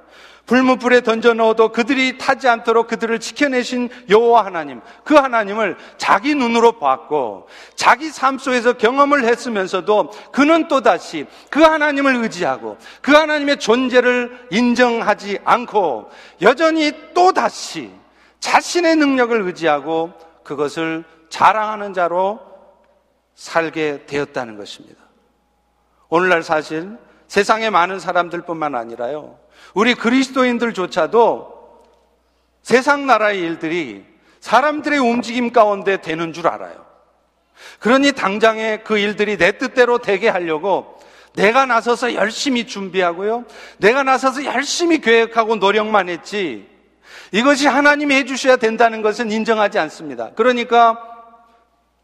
불무불에 0.45 1.01
던져 1.01 1.33
넣어도 1.33 1.69
그들이 1.71 2.17
타지 2.17 2.48
않도록 2.48 2.88
그들을 2.88 3.19
지켜내신 3.19 3.89
여호와 4.10 4.45
하나님, 4.45 4.81
그 5.03 5.15
하나님을 5.15 5.77
자기 5.98 6.36
눈으로 6.36 6.74
봤고 6.74 7.48
자기 7.75 8.10
삶 8.10 8.38
속에서 8.38 8.74
경험을 8.74 9.24
했으면서도 9.25 10.12
그는 10.31 10.67
또다시 10.67 11.25
그 11.50 11.62
하나님을 11.62 12.15
의지하고 12.15 12.77
그 13.01 13.12
하나님의 13.12 13.60
존재를 13.60 14.48
인정하지 14.51 15.39
않고 15.45 16.10
여전히 16.41 16.91
또다시 17.13 17.91
자신의 18.39 18.98
능력을 18.98 19.39
의지하고 19.41 20.13
그것을 20.43 21.05
자랑하는 21.29 21.93
자로 21.93 22.39
살게 23.36 24.05
되었다는 24.05 24.57
것입니다. 24.57 25.01
오늘날 26.10 26.43
사실 26.43 26.98
세상에 27.27 27.69
많은 27.69 28.00
사람들뿐만 28.00 28.75
아니라요. 28.75 29.39
우리 29.74 29.96
그리스도인들조차도 29.96 31.51
세상 32.63 33.06
나라의 33.06 33.39
일들이 33.39 34.06
사람들의 34.39 35.00
움직임 35.00 35.51
가운데 35.51 36.01
되는 36.01 36.34
줄 36.34 36.48
알아요. 36.48 36.86
그러니 37.80 38.12
당장에 38.13 38.80
그 38.84 38.98
일들이 38.98 39.38
내 39.38 39.58
뜻대로 39.58 40.00
되게 40.00 40.30
하려고 40.30 41.00
내가 41.34 41.65
나서서 41.65 42.15
열심히 42.15 42.68
준비하고요. 42.68 43.46
내가 43.77 44.03
나서서 44.03 44.46
열심히 44.46 45.00
계획하고 45.00 45.56
노력만 45.56 46.10
했지. 46.10 46.68
이것이 47.32 47.68
하나님이 47.68 48.15
해주셔야 48.15 48.58
된다는 48.58 49.01
것은 49.01 49.32
인정하지 49.32 49.80
않습니다. 49.80 50.32
그러니까 50.36 51.00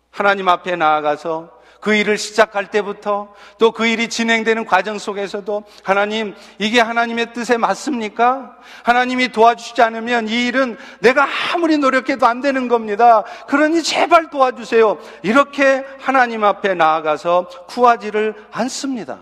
하나님 0.10 0.48
앞에 0.48 0.76
나아가서 0.76 1.57
그 1.80 1.94
일을 1.94 2.18
시작할 2.18 2.72
때부터 2.72 3.34
또 3.60 3.72
그 3.72 3.86
일이 3.86 4.10
진행되는 4.10 4.66
과정 4.66 4.98
속에서도 4.98 5.64
하나님, 5.84 6.36
이게 6.58 6.82
하나님의 6.82 7.34
뜻에 7.34 7.58
맞습니까? 7.58 8.58
하나님이 8.84 9.30
도와주시지 9.30 9.82
않으면 9.82 10.28
이 10.28 10.48
일은 10.48 10.78
내가 11.00 11.28
아무리 11.54 11.78
노력해도 11.78 12.26
안 12.26 12.42
되는 12.42 12.68
겁니다. 12.68 13.24
그러니 13.48 13.84
제발 13.84 14.30
도와주세요. 14.32 14.98
이렇게 15.22 15.86
하나님 16.00 16.44
앞에 16.44 16.74
나아가서 16.74 17.50
구하지를 17.68 18.34
않습니다. 18.52 19.20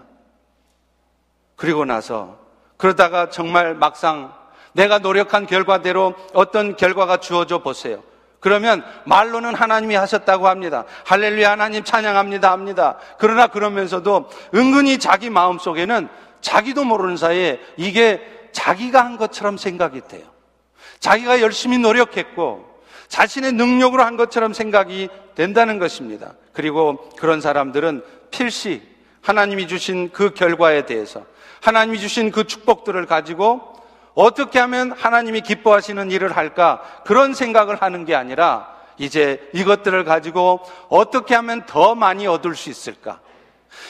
그리고 1.56 1.84
나서 1.84 2.38
그러다가 2.78 3.30
정말 3.30 3.76
막상 3.76 4.34
내가 4.74 5.00
노력한 5.00 5.48
결과대로 5.48 6.14
어떤 6.34 6.76
결과가 6.76 7.18
주어져 7.18 7.60
보세요. 7.60 8.04
그러면 8.46 8.84
말로는 9.06 9.56
하나님이 9.56 9.96
하셨다고 9.96 10.48
합니다. 10.48 10.86
할렐루야 11.06 11.50
하나님 11.50 11.84
찬양합니다 11.84 12.52
합니다. 12.52 13.00
그러나 13.18 13.48
그러면서도 13.48 14.30
은근히 14.54 15.00
자기 15.00 15.32
마음 15.32 15.58
속에는 15.58 16.08
자기도 16.42 16.84
모르는 16.84 17.18
사이에 17.18 17.60
이게 17.75 18.22
자기가 18.52 19.04
한 19.04 19.18
것처럼 19.18 19.58
생각이 19.58 20.02
돼요. 20.08 20.28
자기가 21.00 21.42
열심히 21.42 21.80
노력했고 21.80 22.84
자신의 23.08 23.54
능력으로 23.54 24.04
한 24.04 24.16
것처럼 24.16 24.54
생각이 24.54 25.10
된다는 25.34 25.80
것입니다. 25.80 26.34
그리고 26.54 27.10
그런 27.18 27.42
사람들은 27.42 28.04
필시 28.30 28.84
하나님이 29.24 29.68
주신 29.68 30.12
그 30.12 30.36
결과에 30.36 30.86
대해서 30.86 31.25
하나님이 31.62 32.00
주신 32.00 32.30
그 32.30 32.44
축복들을 32.44 33.08
가지고 33.08 33.75
어떻게 34.15 34.60
하면 34.60 34.91
하나님이 34.93 35.41
기뻐하시는 35.41 36.10
일을 36.10 36.36
할까? 36.36 36.81
그런 37.05 37.34
생각을 37.34 37.81
하는 37.81 38.05
게 38.05 38.15
아니라 38.15 38.74
이제 38.98 39.48
이것들을 39.53 40.03
가지고 40.05 40.62
어떻게 40.89 41.36
하면 41.36 41.65
더 41.65 41.95
많이 41.95 42.25
얻을 42.25 42.55
수 42.55 42.69
있을까? 42.69 43.19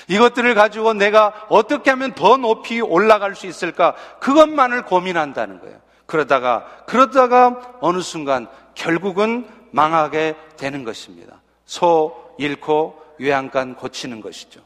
이것들을 0.08 0.54
가지고 0.56 0.94
내가 0.94 1.46
어떻게 1.50 1.92
하면 1.92 2.14
더 2.14 2.38
높이 2.38 2.82
올라갈 2.82 3.36
수 3.36 3.46
있을까? 3.46 3.96
그것만을 4.20 4.84
고민한다는 4.84 5.60
거예요. 5.60 5.80
그러다가, 6.08 6.66
그러다가 6.88 7.78
어느 7.80 8.02
순간 8.02 8.48
결국은 8.74 9.48
망하게 9.72 10.36
되는 10.58 10.84
것입니다. 10.84 11.42
소 11.66 12.34
잃고 12.38 13.02
외양간 13.20 13.76
고치는 13.76 14.22
것이죠. 14.22 14.62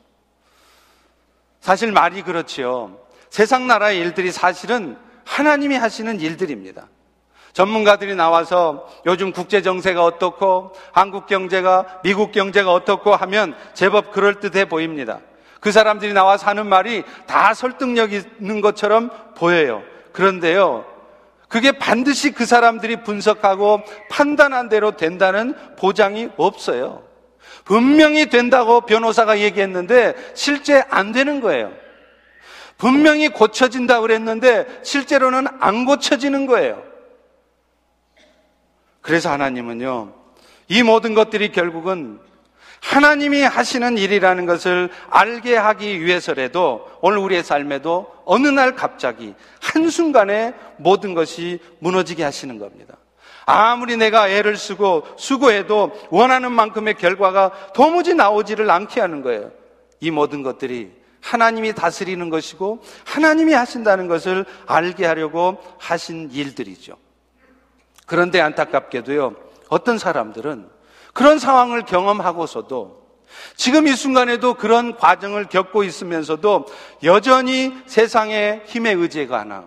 사실 1.59 1.91
말이 1.91 2.21
그렇지요. 2.21 2.97
세상 3.29 3.67
나라의 3.67 3.99
일들이 3.99 4.31
사실은 4.31 4.97
하나님이 5.29 5.75
하시는 5.75 6.19
일들입니다. 6.19 6.87
전문가들이 7.53 8.15
나와서 8.15 8.87
요즘 9.05 9.31
국제 9.31 9.61
정세가 9.61 10.03
어떻고 10.03 10.71
한국 10.91 11.27
경제가 11.27 12.01
미국 12.03 12.31
경제가 12.31 12.73
어떻고 12.73 13.15
하면 13.15 13.55
제법 13.75 14.11
그럴듯해 14.11 14.65
보입니다. 14.65 15.19
그 15.59 15.71
사람들이 15.71 16.13
나와서 16.13 16.47
하는 16.47 16.65
말이 16.65 17.03
다 17.27 17.53
설득력 17.53 18.11
있는 18.11 18.61
것처럼 18.61 19.11
보여요. 19.35 19.83
그런데요. 20.13 20.85
그게 21.47 21.73
반드시 21.73 22.31
그 22.31 22.45
사람들이 22.45 23.03
분석하고 23.03 23.81
판단한 24.09 24.67
대로 24.67 24.97
된다는 24.97 25.53
보장이 25.77 26.29
없어요. 26.37 27.03
분명히 27.65 28.27
된다고 28.27 28.81
변호사가 28.81 29.39
얘기했는데 29.39 30.15
실제 30.33 30.83
안 30.89 31.11
되는 31.11 31.39
거예요. 31.39 31.71
분명히 32.79 33.27
고쳐진다고 33.27 34.03
그랬는데 34.03 34.65
실제로는 34.83 35.47
안 35.59 35.85
고쳐지는 35.85 36.45
거예요. 36.47 36.81
그래서 39.01 39.29
하나님은요, 39.29 40.13
이 40.69 40.81
모든 40.81 41.13
것들이 41.13 41.51
결국은 41.51 42.19
하나님이 42.81 43.41
하시는 43.41 43.97
일이라는 43.97 44.45
것을 44.45 44.89
알게 45.09 45.57
하기 45.57 45.99
위해서라도 45.99 46.89
오늘 47.01 47.17
우리의 47.17 47.43
삶에도 47.43 48.13
어느 48.23 48.47
날 48.47 48.75
갑자기 48.75 49.35
한순간에 49.61 50.53
모든 50.77 51.13
것이 51.13 51.59
무너지게 51.79 52.23
하시는 52.23 52.59
겁니다. 52.59 52.95
아무리 53.45 53.97
내가 53.97 54.29
애를 54.29 54.55
쓰고 54.55 55.03
수고해도 55.17 55.99
원하는 56.11 56.53
만큼의 56.53 56.93
결과가 56.93 57.73
도무지 57.73 58.13
나오지를 58.13 58.71
않게 58.71 59.01
하는 59.01 59.21
거예요. 59.21 59.51
이 59.99 60.11
모든 60.11 60.43
것들이 60.43 60.98
하나님이 61.21 61.73
다스리는 61.73 62.29
것이고 62.29 62.81
하나님이 63.05 63.53
하신다는 63.53 64.07
것을 64.07 64.45
알게 64.65 65.05
하려고 65.05 65.61
하신 65.77 66.31
일들이죠. 66.31 66.95
그런데 68.05 68.41
안타깝게도요, 68.41 69.35
어떤 69.69 69.97
사람들은 69.97 70.67
그런 71.13 71.39
상황을 71.39 71.83
경험하고서도 71.83 72.99
지금 73.55 73.87
이 73.87 73.93
순간에도 73.93 74.55
그런 74.55 74.95
과정을 74.95 75.45
겪고 75.45 75.83
있으면서도 75.83 76.65
여전히 77.03 77.77
세상의 77.85 78.63
힘에 78.65 78.91
의지가 78.91 79.39
하나 79.39 79.65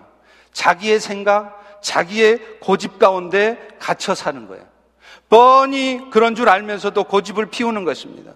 자기의 0.53 1.01
생각, 1.01 1.81
자기의 1.81 2.59
고집 2.61 2.99
가운데 2.99 3.69
갇혀 3.79 4.15
사는 4.15 4.47
거예요. 4.49 4.65
뻔히 5.29 6.11
그런 6.11 6.35
줄 6.35 6.49
알면서도 6.49 7.05
고집을 7.05 7.47
피우는 7.47 7.85
것입니다. 7.85 8.33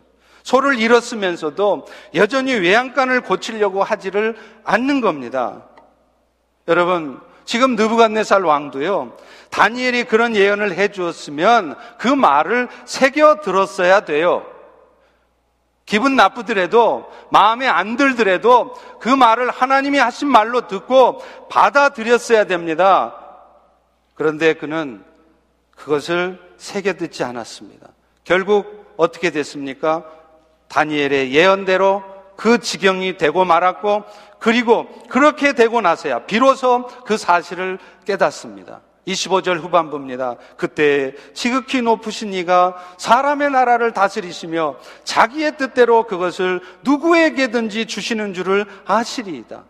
소를 0.47 0.79
잃었으면서도 0.79 1.89
여전히 2.15 2.55
외양간을 2.55 3.23
고치려고 3.23 3.83
하지를 3.83 4.37
않는 4.63 5.01
겁니다. 5.01 5.65
여러분, 6.69 7.21
지금 7.45 7.75
느부갓네살 7.75 8.45
왕도요. 8.45 9.17
다니엘이 9.51 10.05
그런 10.05 10.37
예언을 10.37 10.75
해 10.75 10.87
주었으면 10.87 11.75
그 11.99 12.07
말을 12.07 12.69
새겨 12.85 13.41
들었어야 13.41 14.05
돼요. 14.05 14.47
기분 15.85 16.15
나쁘더라도 16.15 17.11
마음에 17.33 17.67
안 17.67 17.97
들더라도 17.97 18.73
그 19.01 19.09
말을 19.09 19.51
하나님이 19.51 19.99
하신 19.99 20.29
말로 20.29 20.69
듣고 20.69 21.25
받아들였어야 21.51 22.45
됩니다. 22.45 23.17
그런데 24.15 24.55
그는 24.55 25.05
그것을 25.75 26.41
새겨 26.57 26.93
듣지 26.93 27.25
않았습니다. 27.25 27.89
결국 28.23 28.95
어떻게 28.97 29.31
됐습니까? 29.31 30.05
다니엘의 30.69 31.33
예언대로 31.33 32.03
그 32.37 32.59
지경이 32.59 33.17
되고 33.17 33.45
말았고 33.45 34.05
그리고 34.39 34.87
그렇게 35.09 35.53
되고 35.53 35.81
나서야 35.81 36.27
비로소 36.27 36.87
그 37.05 37.17
사실을 37.17 37.79
깨닫습니다. 38.05 38.81
25절 39.07 39.61
후반부입니다. 39.61 40.37
그때 40.57 41.15
지극히 41.33 41.81
높으신 41.81 42.35
이가 42.35 42.77
사람의 42.99 43.51
나라를 43.51 43.93
다스리시며 43.93 44.77
자기의 45.05 45.57
뜻대로 45.57 46.05
그것을 46.05 46.61
누구에게든지 46.83 47.87
주시는 47.87 48.35
줄을 48.35 48.67
아시리이다. 48.85 49.65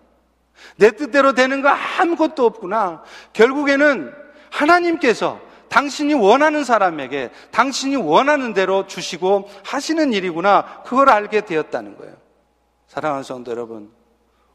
내 0.77 0.91
뜻대로 0.91 1.35
되는 1.35 1.61
거 1.63 1.69
아무것도 1.69 2.45
없구나. 2.47 3.03
결국에는 3.35 4.13
하나님께서 4.51 5.39
당신이 5.69 6.15
원하는 6.15 6.65
사람에게 6.65 7.31
당신이 7.51 7.97
원하는 7.97 8.55
대로 8.55 8.87
주시고 8.87 9.49
하시는 9.65 10.13
일이구나. 10.13 10.83
그걸 10.85 11.11
알게 11.11 11.43
되었다는 11.43 11.97
거예요. 11.97 12.15
사랑하는 12.87 13.23
성도 13.23 13.51
여러분. 13.51 13.91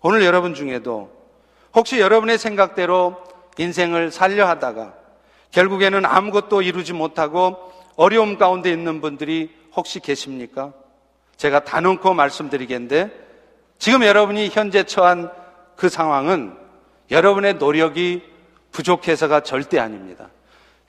오늘 0.01 0.23
여러분 0.23 0.53
중에도 0.53 1.11
혹시 1.75 1.99
여러분의 1.99 2.37
생각대로 2.37 3.17
인생을 3.57 4.11
살려 4.11 4.47
하다가 4.47 4.93
결국에는 5.51 6.05
아무것도 6.05 6.61
이루지 6.61 6.93
못하고 6.93 7.71
어려움 7.95 8.37
가운데 8.37 8.71
있는 8.71 9.01
분들이 9.01 9.53
혹시 9.75 9.99
계십니까? 9.99 10.73
제가 11.37 11.63
단언코 11.63 12.13
말씀드리겠는데 12.13 13.11
지금 13.77 14.03
여러분이 14.03 14.49
현재 14.49 14.83
처한 14.83 15.31
그 15.75 15.89
상황은 15.89 16.55
여러분의 17.09 17.55
노력이 17.55 18.23
부족해서가 18.71 19.41
절대 19.41 19.79
아닙니다. 19.79 20.29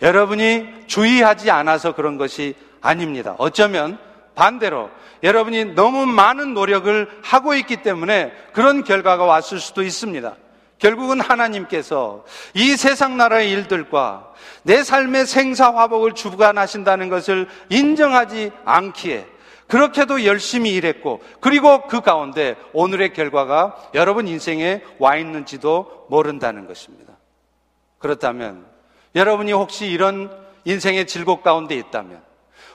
여러분이 0.03 0.87
주의하지 0.89 1.51
않아서 1.51 1.95
그런 1.95 2.19
것이 2.19 2.55
아닙니다. 2.81 3.37
어쩌면 3.39 3.99
반대로 4.35 4.91
여러분이 5.23 5.77
너무 5.77 6.05
많은 6.07 6.53
노력을 6.53 7.09
하고 7.23 7.55
있기 7.55 7.83
때문에 7.83 8.33
그런 8.53 8.83
결과가 8.83 9.25
왔을 9.25 9.61
수도 9.61 9.83
있습니다. 9.83 10.37
결국은 10.79 11.21
하나님께서 11.21 12.25
이 12.55 12.77
세상 12.77 13.17
나라의 13.17 13.53
일들과 13.53 14.33
내 14.65 14.83
삶의 14.83 15.27
생사화복을 15.27 16.15
주관하신다는 16.15 17.09
것을 17.09 17.47
인정하지 17.69 18.51
않기에 18.65 19.27
그렇게도 19.69 20.25
열심히 20.25 20.75
일했고 20.75 21.23
그리고 21.41 21.87
그 21.87 22.01
가운데 22.01 22.57
오늘의 22.73 23.13
결과가 23.13 23.77
여러분 23.95 24.27
인생에 24.27 24.83
와 24.99 25.17
있는지도 25.17 26.07
모른다는 26.11 26.67
것입니다. 26.67 27.13
그렇다면 27.99 28.72
여러분이 29.15 29.53
혹시 29.53 29.87
이런 29.87 30.31
인생의 30.65 31.07
질곡 31.07 31.43
가운데 31.43 31.75
있다면 31.75 32.23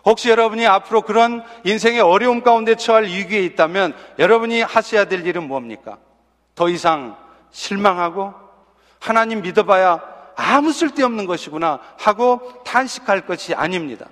혹시 0.05 0.29
여러분이 0.29 0.65
앞으로 0.65 1.01
그런 1.01 1.43
인생의 1.63 1.99
어려움 1.99 2.41
가운데 2.41 2.75
처할 2.75 3.05
위기에 3.05 3.43
있다면 3.43 3.93
여러분이 4.19 4.61
하셔야 4.61 5.05
될 5.05 5.25
일은 5.25 5.47
뭡니까? 5.47 5.97
더 6.55 6.69
이상 6.69 7.17
실망하고 7.51 8.33
하나님 8.99 9.41
믿어봐야 9.41 10.01
아무 10.35 10.71
쓸데없는 10.71 11.25
것이구나 11.25 11.79
하고 11.97 12.63
탄식할 12.63 13.25
것이 13.25 13.53
아닙니다. 13.53 14.07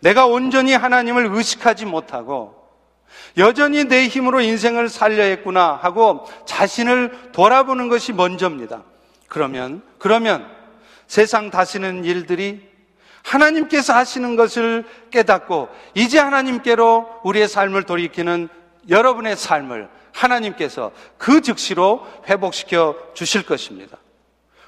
내가 0.00 0.26
온전히 0.26 0.74
하나님을 0.74 1.28
의식하지 1.32 1.86
못하고 1.86 2.64
여전히 3.36 3.84
내 3.84 4.06
힘으로 4.06 4.40
인생을 4.40 4.88
살려 4.88 5.22
했구나 5.22 5.78
하고 5.80 6.26
자신을 6.46 7.30
돌아보는 7.32 7.88
것이 7.88 8.12
먼저입니다. 8.12 8.82
그러면, 9.28 9.82
그러면 9.98 10.53
세상 11.06 11.50
다스는 11.50 12.04
일들이 12.04 12.68
하나님께서 13.22 13.94
하시는 13.94 14.36
것을 14.36 14.84
깨닫고 15.10 15.68
이제 15.94 16.18
하나님께로 16.18 17.20
우리의 17.24 17.48
삶을 17.48 17.84
돌이키는 17.84 18.48
여러분의 18.88 19.36
삶을 19.36 19.88
하나님께서 20.12 20.92
그 21.18 21.40
즉시로 21.40 22.06
회복시켜 22.28 22.96
주실 23.14 23.44
것입니다. 23.44 23.96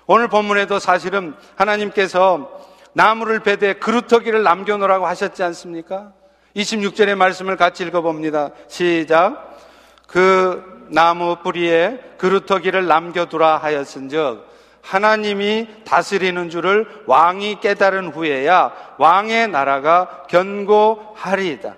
오늘 0.06 0.28
본문에도 0.28 0.78
사실은 0.78 1.34
하나님께서 1.56 2.64
나무를 2.92 3.40
베되 3.40 3.74
그루터기를 3.74 4.42
남겨놓으라고 4.42 5.06
하셨지 5.06 5.42
않습니까? 5.42 6.12
26절의 6.56 7.14
말씀을 7.14 7.56
같이 7.56 7.84
읽어봅니다. 7.84 8.50
시작. 8.68 9.58
그 10.06 10.86
나무 10.88 11.36
뿌리에 11.42 12.00
그루터기를 12.16 12.86
남겨두라 12.86 13.58
하였은 13.58 14.08
즉 14.08 14.55
하나님이 14.86 15.66
다스리는 15.84 16.48
줄을 16.48 16.86
왕이 17.06 17.58
깨달은 17.60 18.12
후에야 18.12 18.72
왕의 18.98 19.48
나라가 19.48 20.22
견고하리이다. 20.28 21.74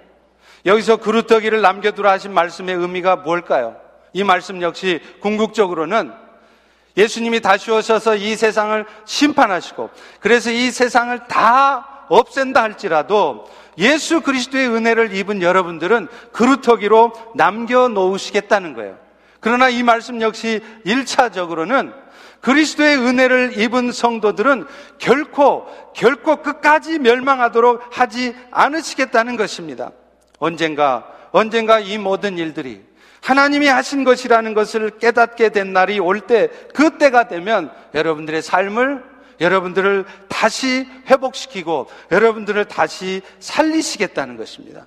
여기서 0.66 0.98
그루터기를 0.98 1.62
남겨두라 1.62 2.12
하신 2.12 2.34
말씀의 2.34 2.76
의미가 2.76 3.16
뭘까요? 3.16 3.76
이 4.12 4.24
말씀 4.24 4.60
역시 4.60 5.00
궁극적으로는 5.20 6.12
예수님이 6.98 7.40
다시 7.40 7.70
오셔서 7.70 8.16
이 8.16 8.36
세상을 8.36 8.84
심판하시고 9.06 9.88
그래서 10.20 10.50
이 10.50 10.70
세상을 10.70 11.18
다 11.28 12.04
없앤다 12.08 12.62
할지라도 12.62 13.48
예수 13.78 14.20
그리스도의 14.20 14.68
은혜를 14.68 15.14
입은 15.14 15.40
여러분들은 15.40 16.08
그루터기로 16.32 17.12
남겨놓으시겠다는 17.36 18.74
거예요. 18.74 18.98
그러나 19.40 19.68
이 19.68 19.82
말씀 19.82 20.20
역시 20.20 20.60
1차적으로는 20.84 22.07
그리스도의 22.40 22.96
은혜를 22.98 23.58
입은 23.58 23.92
성도들은 23.92 24.66
결코, 24.98 25.66
결코 25.94 26.36
끝까지 26.36 26.98
멸망하도록 26.98 27.82
하지 27.90 28.34
않으시겠다는 28.50 29.36
것입니다. 29.36 29.92
언젠가, 30.38 31.06
언젠가 31.32 31.80
이 31.80 31.98
모든 31.98 32.38
일들이 32.38 32.86
하나님이 33.20 33.66
하신 33.66 34.04
것이라는 34.04 34.54
것을 34.54 34.98
깨닫게 34.98 35.50
된 35.50 35.72
날이 35.72 35.98
올 35.98 36.20
때, 36.20 36.48
그때가 36.74 37.28
되면 37.28 37.72
여러분들의 37.94 38.42
삶을 38.42 39.04
여러분들을 39.40 40.04
다시 40.28 40.86
회복시키고 41.08 41.88
여러분들을 42.10 42.64
다시 42.66 43.22
살리시겠다는 43.38 44.36
것입니다. 44.36 44.86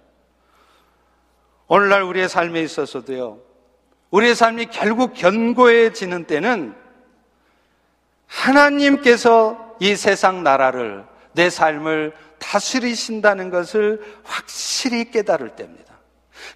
오늘날 1.67 2.03
우리의 2.03 2.27
삶에 2.27 2.61
있어서도요, 2.61 3.39
우리의 4.09 4.35
삶이 4.35 4.67
결국 4.67 5.13
견고해지는 5.13 6.25
때는 6.25 6.75
하나님께서 8.31 9.75
이 9.79 9.95
세상 9.95 10.43
나라를, 10.43 11.03
내 11.33 11.49
삶을 11.49 12.13
다스리신다는 12.39 13.49
것을 13.49 14.01
확실히 14.23 15.11
깨달을 15.11 15.49
때입니다. 15.49 15.93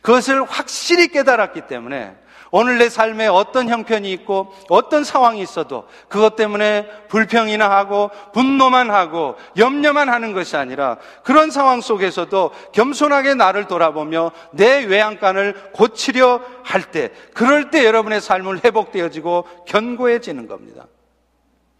그것을 0.01 0.43
확실히 0.43 1.09
깨달았기 1.09 1.67
때문에 1.67 2.15
오늘 2.51 2.77
내 2.77 2.89
삶에 2.89 3.27
어떤 3.27 3.67
형편이 3.67 4.11
있고 4.13 4.53
어떤 4.69 5.03
상황이 5.03 5.41
있어도 5.41 5.87
그것 6.07 6.35
때문에 6.35 6.87
불평이나 7.09 7.69
하고 7.69 8.09
분노만 8.33 8.89
하고 8.89 9.35
염려만 9.57 10.07
하는 10.09 10.31
것이 10.31 10.55
아니라 10.55 10.97
그런 11.23 11.51
상황 11.51 11.81
속에서도 11.81 12.51
겸손하게 12.71 13.33
나를 13.33 13.67
돌아보며 13.67 14.31
내 14.51 14.85
외양간을 14.85 15.71
고치려 15.73 16.41
할 16.63 16.83
때 16.91 17.11
그럴 17.33 17.71
때 17.71 17.83
여러분의 17.83 18.21
삶을 18.21 18.63
회복되어지고 18.63 19.65
견고해지는 19.67 20.47
겁니다. 20.47 20.85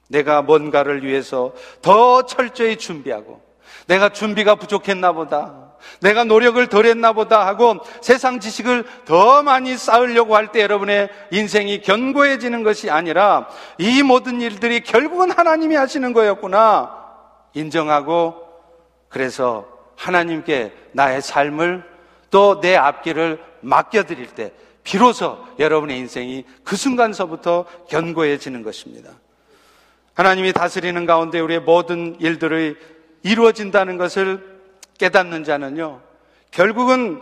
내가 0.08 0.42
뭔가를 0.42 1.04
위해서 1.04 1.54
더 1.82 2.26
철저히 2.26 2.78
준비하고 2.78 3.42
내가 3.88 4.10
준비가 4.10 4.56
부족했나 4.56 5.12
보다. 5.12 5.62
내가 6.02 6.24
노력을 6.24 6.66
덜 6.68 6.86
했나 6.88 7.14
보다 7.14 7.46
하고 7.46 7.76
세상 8.02 8.40
지식을 8.40 8.86
더 9.06 9.44
많이 9.44 9.78
쌓으려고 9.78 10.36
할 10.36 10.48
때 10.48 10.62
여러분의 10.62 11.10
인생이 11.32 11.82
견고해지는 11.82 12.64
것이 12.64 12.90
아니라 12.90 13.48
이 13.78 14.02
모든 14.02 14.42
일들이 14.42 14.80
결국은 14.82 15.30
하나님이 15.30 15.76
하시는 15.76 16.12
거였구나 16.14 16.92
인정하고 17.54 18.36
그래서 19.10 19.68
하나님께 19.96 20.74
나의 20.94 21.22
삶을 21.22 21.84
또 22.32 22.60
내 22.62 22.76
앞길을 22.76 23.40
맡겨드릴 23.62 24.28
때 24.28 24.52
비로소 24.84 25.38
여러분의 25.60 25.98
인생이 26.00 26.46
그 26.64 26.76
순간서부터 26.76 27.66
견고해지는 27.90 28.64
것입니다. 28.64 29.12
하나님이 30.16 30.54
다스리는 30.54 31.06
가운데 31.06 31.40
우리의 31.40 31.60
모든 31.60 32.20
일들이 32.20 32.76
이루어진다는 33.24 33.98
것을 33.98 34.42
깨닫는 34.98 35.44
자는요, 35.44 36.02
결국은 36.52 37.22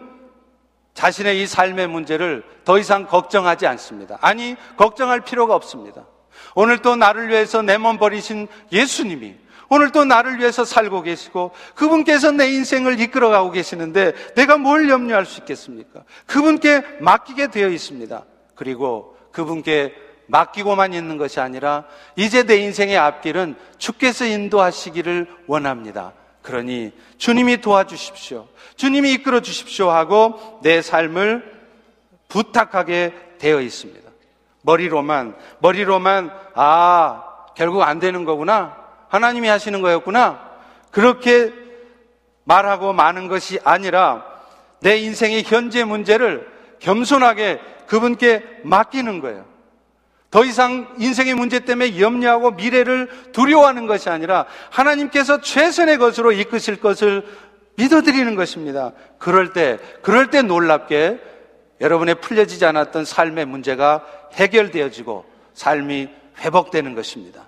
자신의 0.93 1.41
이 1.41 1.47
삶의 1.47 1.87
문제를 1.87 2.43
더 2.63 2.77
이상 2.77 3.07
걱정하지 3.07 3.65
않습니다. 3.65 4.19
아니, 4.21 4.55
걱정할 4.77 5.21
필요가 5.21 5.55
없습니다. 5.55 6.05
오늘 6.53 6.77
또 6.79 6.95
나를 6.95 7.29
위해서 7.29 7.63
내 7.63 7.77
몸 7.77 7.97
버리신 7.97 8.47
예수님이 8.71 9.35
오늘 9.69 9.91
또 9.91 10.05
나를 10.05 10.37
위해서 10.37 10.63
살고 10.63 11.01
계시고 11.01 11.51
그분께서 11.73 12.31
내 12.31 12.51
인생을 12.51 12.99
이끌어가고 12.99 13.49
계시는데 13.49 14.13
내가 14.35 14.57
뭘 14.57 14.87
염려할 14.87 15.25
수 15.25 15.39
있겠습니까? 15.39 16.03
그분께 16.27 16.83
맡기게 16.99 17.47
되어 17.47 17.69
있습니다. 17.69 18.23
그리고 18.53 19.17
그분께 19.31 19.95
맡기고만 20.27 20.93
있는 20.93 21.17
것이 21.17 21.39
아니라 21.39 21.85
이제 22.15 22.43
내 22.43 22.57
인생의 22.57 22.97
앞길은 22.97 23.55
주께서 23.77 24.25
인도하시기를 24.25 25.27
원합니다. 25.47 26.13
그러니 26.41 26.91
주님이 27.17 27.61
도와주십시오. 27.61 28.47
주님이 28.75 29.13
이끌어 29.13 29.41
주십시오 29.41 29.89
하고 29.89 30.59
내 30.61 30.81
삶을 30.81 31.51
부탁하게 32.27 33.13
되어 33.37 33.61
있습니다. 33.61 34.09
머리로만, 34.63 35.35
머리로만, 35.59 36.31
아, 36.55 37.23
결국 37.55 37.83
안 37.83 37.99
되는 37.99 38.25
거구나. 38.25 38.77
하나님이 39.09 39.47
하시는 39.47 39.81
거였구나. 39.81 40.39
그렇게 40.89 41.53
말하고 42.45 42.93
마는 42.93 43.27
것이 43.27 43.59
아니라 43.63 44.25
내 44.79 44.97
인생의 44.97 45.43
현재 45.43 45.83
문제를 45.83 46.51
겸손하게 46.79 47.59
그분께 47.87 48.43
맡기는 48.63 49.19
거예요. 49.21 49.45
더 50.33 50.43
이상 50.43 50.91
인생의 50.97 51.35
문제 51.35 51.59
때문에 51.59 51.99
염려하고 51.99 52.53
미래를 52.53 53.07
두려워하는 53.33 53.85
것이 53.85 54.09
아니라 54.09 54.47
하나님께서 54.71 55.41
최선의 55.41 55.99
것으로 55.99 56.31
이끄실 56.31 56.77
것을 56.79 57.23
믿어드리는 57.75 58.33
것입니다. 58.33 58.93
그럴 59.19 59.53
때, 59.53 59.77
그럴 60.01 60.31
때 60.31 60.41
놀랍게 60.41 61.19
여러분의 61.81 62.15
풀려지지 62.15 62.65
않았던 62.65 63.05
삶의 63.05 63.45
문제가 63.45 64.07
해결되어지고 64.33 65.23
삶이 65.53 66.09
회복되는 66.39 66.95
것입니다. 66.95 67.47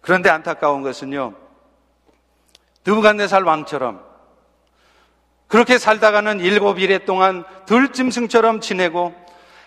그런데 0.00 0.30
안타까운 0.30 0.82
것은요, 0.82 1.34
느부갓네살 2.84 3.44
왕처럼 3.44 4.02
그렇게 5.46 5.78
살다가는 5.78 6.40
일곱 6.40 6.80
일해 6.80 7.04
동안 7.04 7.44
들짐승처럼 7.66 8.60
지내고 8.60 9.14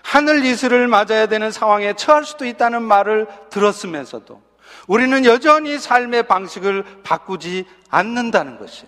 하늘 0.03 0.45
이슬을 0.45 0.87
맞아야 0.87 1.25
되는 1.25 1.49
상황에 1.49 1.93
처할 1.93 2.23
수도 2.23 2.45
있다는 2.45 2.83
말을 2.83 3.25
들었으면서도 3.49 4.41
우리는 4.87 5.25
여전히 5.25 5.79
삶의 5.79 6.27
방식을 6.27 6.83
바꾸지 7.03 7.65
않는다는 7.89 8.59
것이 8.59 8.85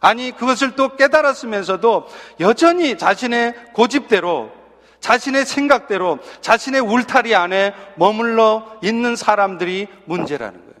아니 0.00 0.30
그것을 0.30 0.76
또 0.76 0.94
깨달았으면서도 0.94 2.06
여전히 2.38 2.96
자신의 2.96 3.72
고집대로 3.72 4.52
자신의 5.00 5.46
생각대로 5.46 6.18
자신의 6.42 6.80
울타리 6.80 7.34
안에 7.34 7.74
머물러 7.96 8.78
있는 8.82 9.16
사람들이 9.16 9.88
문제라는 10.04 10.58
거예요. 10.60 10.74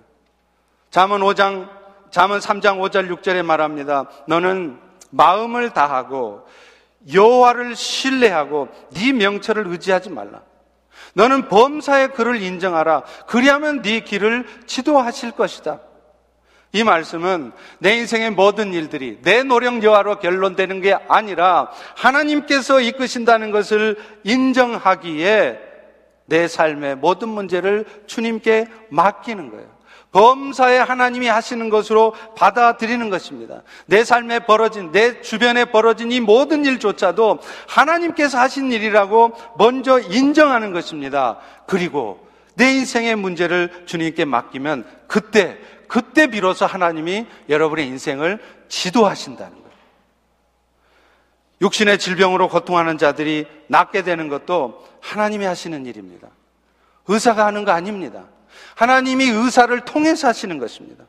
잠언 0.90 1.22
5장 1.22 1.68
잠언 2.10 2.40
3장 2.40 2.78
5절 2.78 3.10
6절에 3.20 3.44
말합니다. 3.44 4.06
너는 4.26 4.78
마음을 5.10 5.70
다하고 5.70 6.46
여호와를 7.12 7.76
신뢰하고 7.76 8.68
네 8.92 9.12
명철을 9.12 9.66
의지하지 9.68 10.10
말라. 10.10 10.42
너는 11.14 11.48
범사의 11.48 12.12
그를 12.12 12.42
인정하라. 12.42 13.02
그리하면 13.26 13.82
네 13.82 14.00
길을 14.00 14.46
지도하실 14.66 15.32
것이다. 15.32 15.80
이 16.72 16.84
말씀은 16.84 17.52
내 17.78 17.96
인생의 17.96 18.32
모든 18.32 18.74
일들이 18.74 19.18
내 19.22 19.42
노력 19.42 19.82
여하로 19.82 20.18
결론되는 20.18 20.82
게 20.82 20.94
아니라 21.08 21.70
하나님께서 21.96 22.80
이끄신다는 22.80 23.50
것을 23.50 23.96
인정하기에 24.24 25.60
내 26.26 26.48
삶의 26.48 26.96
모든 26.96 27.28
문제를 27.28 27.86
주님께 28.06 28.66
맡기는 28.90 29.50
거예요. 29.50 29.75
범사에 30.16 30.78
하나님이 30.78 31.26
하시는 31.26 31.68
것으로 31.68 32.14
받아들이는 32.36 33.10
것입니다. 33.10 33.60
내 33.84 34.02
삶에 34.02 34.38
벌어진, 34.40 34.90
내 34.90 35.20
주변에 35.20 35.66
벌어진 35.66 36.10
이 36.10 36.20
모든 36.20 36.64
일조차도 36.64 37.40
하나님께서 37.68 38.38
하신 38.38 38.72
일이라고 38.72 39.32
먼저 39.58 40.00
인정하는 40.00 40.72
것입니다. 40.72 41.36
그리고 41.66 42.26
내 42.54 42.72
인생의 42.72 43.16
문제를 43.16 43.84
주님께 43.84 44.24
맡기면 44.24 44.86
그때, 45.06 45.58
그때 45.86 46.28
비로소 46.28 46.64
하나님이 46.64 47.26
여러분의 47.50 47.86
인생을 47.86 48.38
지도하신다는 48.68 49.52
거예요. 49.52 49.66
육신의 51.60 51.98
질병으로 51.98 52.48
고통하는 52.48 52.96
자들이 52.96 53.46
낫게 53.66 54.00
되는 54.00 54.28
것도 54.30 54.82
하나님이 55.02 55.44
하시는 55.44 55.84
일입니다. 55.84 56.28
의사가 57.06 57.44
하는 57.44 57.66
거 57.66 57.72
아닙니다. 57.72 58.24
하나님이 58.74 59.24
의사를 59.24 59.78
통해서 59.80 60.28
하시는 60.28 60.58
것입니다. 60.58 61.04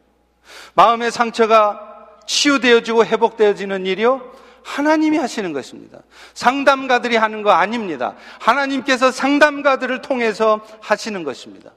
마음의 0.75 1.12
상처가 1.12 2.07
치유되어지고 2.25 3.05
회복되어지는 3.05 3.86
일이요. 3.86 4.33
하나님이 4.63 5.17
하시는 5.17 5.53
것입니다. 5.53 5.99
상담가들이 6.33 7.15
하는 7.15 7.41
거 7.41 7.51
아닙니다. 7.51 8.15
하나님께서 8.39 9.12
상담가들을 9.12 10.01
통해서 10.01 10.60
하시는 10.81 11.23
것입니다. 11.23 11.71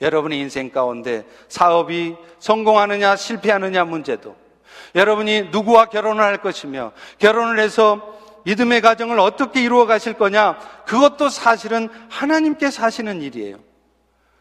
여러분의 0.00 0.38
인생 0.38 0.70
가운데 0.70 1.26
사업이 1.48 2.14
성공하느냐 2.38 3.16
실패하느냐 3.16 3.84
문제도 3.84 4.36
여러분이 4.94 5.48
누구와 5.50 5.86
결혼을 5.86 6.22
할 6.22 6.38
것이며 6.38 6.92
결혼을 7.18 7.58
해서 7.58 8.16
믿음의 8.44 8.80
가정을 8.80 9.18
어떻게 9.18 9.62
이루어 9.62 9.86
가실 9.86 10.14
거냐 10.14 10.58
그것도 10.86 11.28
사실은 11.28 11.88
하나님께서 12.08 12.82
하시는 12.82 13.20
일이에요. 13.20 13.58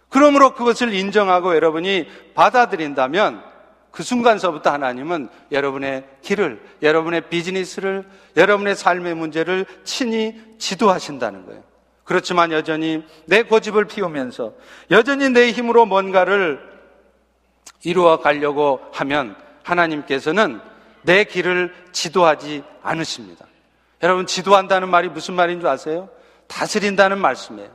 그러므로 0.09 0.53
그것을 0.53 0.93
인정하고 0.93 1.55
여러분이 1.55 2.07
받아들인다면 2.33 3.43
그 3.91 4.03
순간서부터 4.03 4.71
하나님은 4.71 5.29
여러분의 5.51 6.05
길을, 6.21 6.61
여러분의 6.81 7.29
비즈니스를, 7.29 8.05
여러분의 8.35 8.75
삶의 8.75 9.15
문제를 9.15 9.65
친히 9.83 10.39
지도하신다는 10.59 11.45
거예요. 11.45 11.63
그렇지만 12.03 12.51
여전히 12.51 13.03
내 13.25 13.43
고집을 13.43 13.85
피우면서 13.85 14.53
여전히 14.91 15.29
내 15.29 15.51
힘으로 15.51 15.85
뭔가를 15.85 16.61
이루어 17.83 18.19
가려고 18.19 18.79
하면 18.93 19.35
하나님께서는 19.63 20.61
내 21.01 21.23
길을 21.23 21.73
지도하지 21.91 22.63
않으십니다. 22.81 23.45
여러분, 24.03 24.25
지도한다는 24.25 24.89
말이 24.89 25.09
무슨 25.09 25.33
말인 25.33 25.59
줄 25.59 25.67
아세요? 25.69 26.09
다스린다는 26.47 27.17
말씀이에요. 27.17 27.69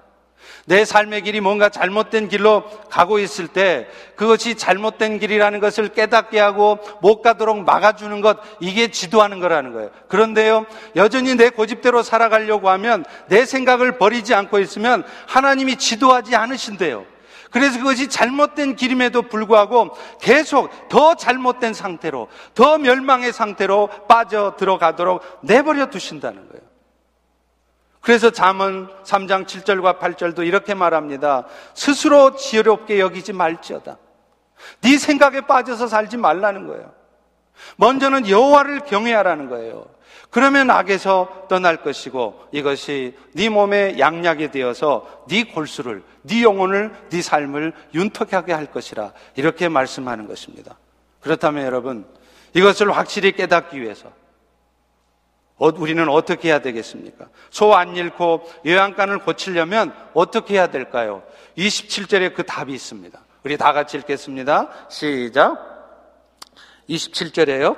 내 0.66 0.84
삶의 0.84 1.22
길이 1.22 1.40
뭔가 1.40 1.68
잘못된 1.68 2.28
길로 2.28 2.62
가고 2.88 3.18
있을 3.18 3.48
때 3.48 3.88
그것이 4.16 4.54
잘못된 4.54 5.18
길이라는 5.18 5.60
것을 5.60 5.88
깨닫게 5.88 6.38
하고 6.38 6.78
못 7.00 7.20
가도록 7.22 7.64
막아주는 7.64 8.20
것, 8.20 8.38
이게 8.60 8.90
지도하는 8.90 9.40
거라는 9.40 9.72
거예요. 9.72 9.90
그런데요, 10.08 10.66
여전히 10.96 11.34
내 11.34 11.50
고집대로 11.50 12.02
살아가려고 12.02 12.68
하면 12.70 13.04
내 13.28 13.44
생각을 13.44 13.98
버리지 13.98 14.34
않고 14.34 14.60
있으면 14.60 15.04
하나님이 15.26 15.76
지도하지 15.76 16.36
않으신대요. 16.36 17.06
그래서 17.50 17.78
그것이 17.78 18.08
잘못된 18.08 18.76
길임에도 18.76 19.22
불구하고 19.22 19.90
계속 20.20 20.88
더 20.88 21.14
잘못된 21.14 21.74
상태로, 21.74 22.28
더 22.54 22.78
멸망의 22.78 23.32
상태로 23.32 23.90
빠져 24.08 24.54
들어가도록 24.56 25.22
내버려 25.42 25.90
두신다는 25.90 26.48
거예요. 26.48 26.71
그래서 28.02 28.30
잠언 28.30 28.88
3장 29.04 29.46
7절과 29.46 29.98
8절도 29.98 30.46
이렇게 30.46 30.74
말합니다. 30.74 31.46
스스로 31.72 32.34
지혜롭게 32.34 32.98
여기지 32.98 33.32
말지어다. 33.32 33.96
네 34.82 34.98
생각에 34.98 35.42
빠져서 35.42 35.86
살지 35.86 36.16
말라는 36.16 36.66
거예요. 36.66 36.92
먼저는 37.76 38.28
여호와를 38.28 38.80
경외하라는 38.80 39.48
거예요. 39.48 39.86
그러면 40.30 40.70
악에서 40.70 41.46
떠날 41.48 41.76
것이고 41.76 42.48
이것이 42.50 43.16
네 43.34 43.48
몸의 43.48 44.00
양약이 44.00 44.50
되어서 44.50 45.24
네 45.28 45.44
골수를, 45.44 46.02
네 46.22 46.42
영혼을, 46.42 46.92
네 47.10 47.22
삶을 47.22 47.72
윤택하게 47.94 48.52
할 48.52 48.66
것이라 48.66 49.12
이렇게 49.36 49.68
말씀하는 49.68 50.26
것입니다. 50.26 50.76
그렇다면 51.20 51.64
여러분 51.64 52.04
이것을 52.54 52.90
확실히 52.96 53.32
깨닫기 53.32 53.80
위해서 53.80 54.08
어, 54.08 54.12
우리는 55.62 56.08
어떻게 56.08 56.48
해야 56.48 56.60
되겠습니까? 56.60 57.26
소 57.50 57.74
안 57.74 57.94
잃고 57.96 58.48
요양간을 58.66 59.18
고치려면 59.20 59.94
어떻게 60.14 60.54
해야 60.54 60.66
될까요? 60.68 61.22
27절에 61.56 62.34
그 62.34 62.44
답이 62.44 62.72
있습니다. 62.72 63.18
우리 63.44 63.56
다 63.56 63.72
같이 63.72 63.96
읽겠습니다. 63.98 64.68
시작. 64.88 65.56
27절에요. 66.88 67.76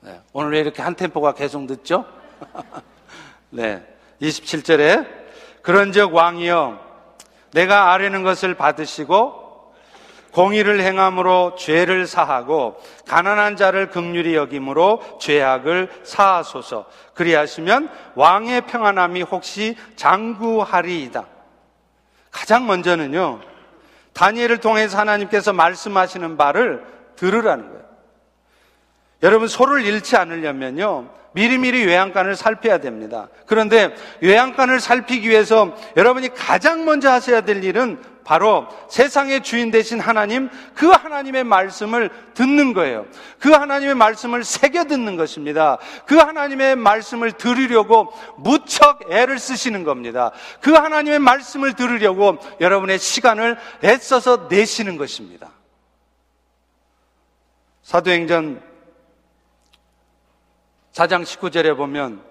네, 0.00 0.20
오늘 0.32 0.52
왜 0.52 0.60
이렇게 0.60 0.82
한 0.82 0.94
템포가 0.94 1.32
계속 1.32 1.62
늦죠? 1.64 2.04
네. 3.50 3.82
27절에 4.22 5.06
그런즉 5.62 6.14
왕이여 6.14 6.78
내가 7.52 7.92
아뢰는 7.92 8.22
것을 8.22 8.54
받으시고 8.54 9.49
공의를 10.32 10.80
행함으로 10.80 11.56
죄를 11.56 12.06
사하고 12.06 12.80
가난한 13.06 13.56
자를 13.56 13.90
극률히 13.90 14.34
여김으로 14.34 15.18
죄악을 15.20 15.90
사하소서. 16.04 16.86
그리하시면 17.14 17.90
왕의 18.14 18.62
평안함이 18.62 19.22
혹시 19.22 19.76
장구하리이다. 19.96 21.24
가장 22.30 22.66
먼저는요. 22.66 23.40
다니엘을 24.12 24.58
통해서 24.58 24.98
하나님께서 24.98 25.52
말씀하시는 25.52 26.36
바를 26.36 26.84
들으라는 27.16 27.68
거예요. 27.68 27.89
여러분 29.22 29.48
소를 29.48 29.84
잃지 29.84 30.16
않으려면요. 30.16 31.10
미리미리 31.32 31.84
외양간을 31.84 32.34
살펴야 32.34 32.78
됩니다. 32.78 33.28
그런데 33.46 33.94
외양간을 34.20 34.80
살피기 34.80 35.28
위해서 35.28 35.76
여러분이 35.96 36.34
가장 36.34 36.84
먼저 36.84 37.10
하셔야 37.10 37.42
될 37.42 37.62
일은 37.62 38.02
바로 38.24 38.68
세상의 38.88 39.42
주인 39.42 39.70
되신 39.70 39.98
하나님, 39.98 40.50
그 40.74 40.88
하나님의 40.88 41.44
말씀을 41.44 42.10
듣는 42.34 42.74
거예요. 42.74 43.06
그 43.38 43.50
하나님의 43.50 43.94
말씀을 43.94 44.44
새겨 44.44 44.84
듣는 44.84 45.16
것입니다. 45.16 45.78
그 46.06 46.16
하나님의 46.16 46.76
말씀을 46.76 47.32
들으려고 47.32 48.12
무척 48.36 49.10
애를 49.10 49.38
쓰시는 49.38 49.82
겁니다. 49.84 50.30
그 50.60 50.72
하나님의 50.72 51.18
말씀을 51.18 51.74
들으려고 51.74 52.38
여러분의 52.60 52.98
시간을 52.98 53.56
애써서 53.82 54.46
내시는 54.48 54.96
것입니다. 54.96 55.50
사도행전 57.82 58.69
4장 60.92 61.22
19절에 61.22 61.76
보면 61.76 62.22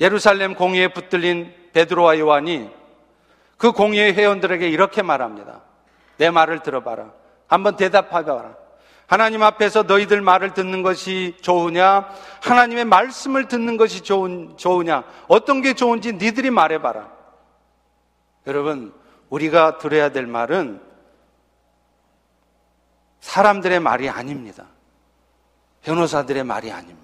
예루살렘 0.00 0.54
공의에 0.54 0.88
붙들린 0.88 1.52
베드로와 1.72 2.18
요한이 2.18 2.70
그 3.56 3.72
공의회 3.72 4.12
회원들에게 4.12 4.68
이렇게 4.68 5.02
말합니다. 5.02 5.62
내 6.16 6.30
말을 6.30 6.62
들어봐라. 6.62 7.12
한번 7.46 7.76
대답해봐라. 7.76 8.56
하나님 9.06 9.42
앞에서 9.42 9.82
너희들 9.82 10.22
말을 10.22 10.54
듣는 10.54 10.82
것이 10.82 11.36
좋으냐? 11.42 12.08
하나님의 12.42 12.86
말씀을 12.86 13.48
듣는 13.48 13.76
것이 13.76 14.00
좋은, 14.00 14.56
좋으냐? 14.56 15.04
어떤 15.28 15.60
게 15.60 15.74
좋은지 15.74 16.14
니들이 16.14 16.50
말해봐라. 16.50 17.12
여러분, 18.46 18.94
우리가 19.28 19.78
들어야 19.78 20.10
될 20.10 20.26
말은 20.26 20.80
사람들의 23.20 23.80
말이 23.80 24.08
아닙니다. 24.08 24.66
변호사들의 25.82 26.44
말이 26.44 26.72
아닙니다. 26.72 27.03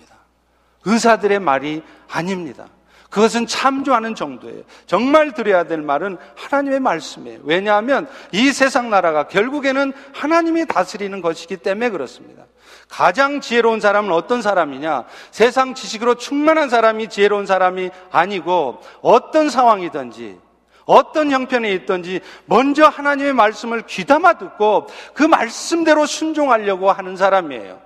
의사들의 0.84 1.38
말이 1.40 1.82
아닙니다. 2.08 2.66
그것은 3.10 3.46
참조하는 3.46 4.14
정도예요. 4.14 4.62
정말 4.86 5.32
드려야 5.32 5.64
될 5.64 5.82
말은 5.82 6.16
하나님의 6.36 6.78
말씀이에요. 6.80 7.40
왜냐하면 7.42 8.08
이 8.30 8.52
세상 8.52 8.88
나라가 8.88 9.26
결국에는 9.26 9.92
하나님이 10.14 10.66
다스리는 10.66 11.20
것이기 11.20 11.56
때문에 11.56 11.90
그렇습니다. 11.90 12.44
가장 12.88 13.40
지혜로운 13.40 13.80
사람은 13.80 14.12
어떤 14.12 14.42
사람이냐? 14.42 15.04
세상 15.32 15.74
지식으로 15.74 16.14
충만한 16.16 16.68
사람이 16.68 17.08
지혜로운 17.08 17.46
사람이 17.46 17.90
아니고 18.12 18.80
어떤 19.02 19.50
상황이든지 19.50 20.38
어떤 20.84 21.30
형편에 21.30 21.72
있든지 21.72 22.20
먼저 22.46 22.86
하나님의 22.86 23.32
말씀을 23.32 23.82
귀담아 23.86 24.34
듣고 24.34 24.86
그 25.14 25.22
말씀대로 25.22 26.06
순종하려고 26.06 26.90
하는 26.90 27.16
사람이에요. 27.16 27.80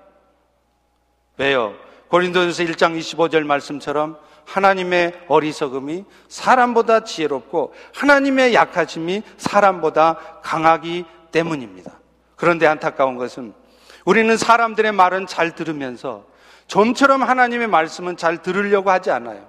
왜요? 1.37 1.84
고린도전서 2.15 2.63
1장 2.63 2.97
25절 2.97 3.43
말씀처럼 3.43 4.17
하나님의 4.45 5.25
어리석음이 5.27 6.05
사람보다 6.29 7.03
지혜롭고 7.03 7.75
하나님의 7.93 8.55
약하심이 8.55 9.25
사람보다 9.37 10.41
강하기 10.45 11.07
때문입니다. 11.33 11.91
그런데 12.37 12.69
안타까운 12.69 13.17
것은 13.17 13.53
우리는 14.05 14.37
사람들의 14.37 14.93
말은 14.93 15.27
잘 15.27 15.57
들으면서 15.57 16.25
좀처럼 16.69 17.25
하나님의 17.25 17.67
말씀은 17.67 18.17
잘 18.17 18.43
들으려고 18.43 18.93
하지 18.93 19.11
않아요. 19.11 19.49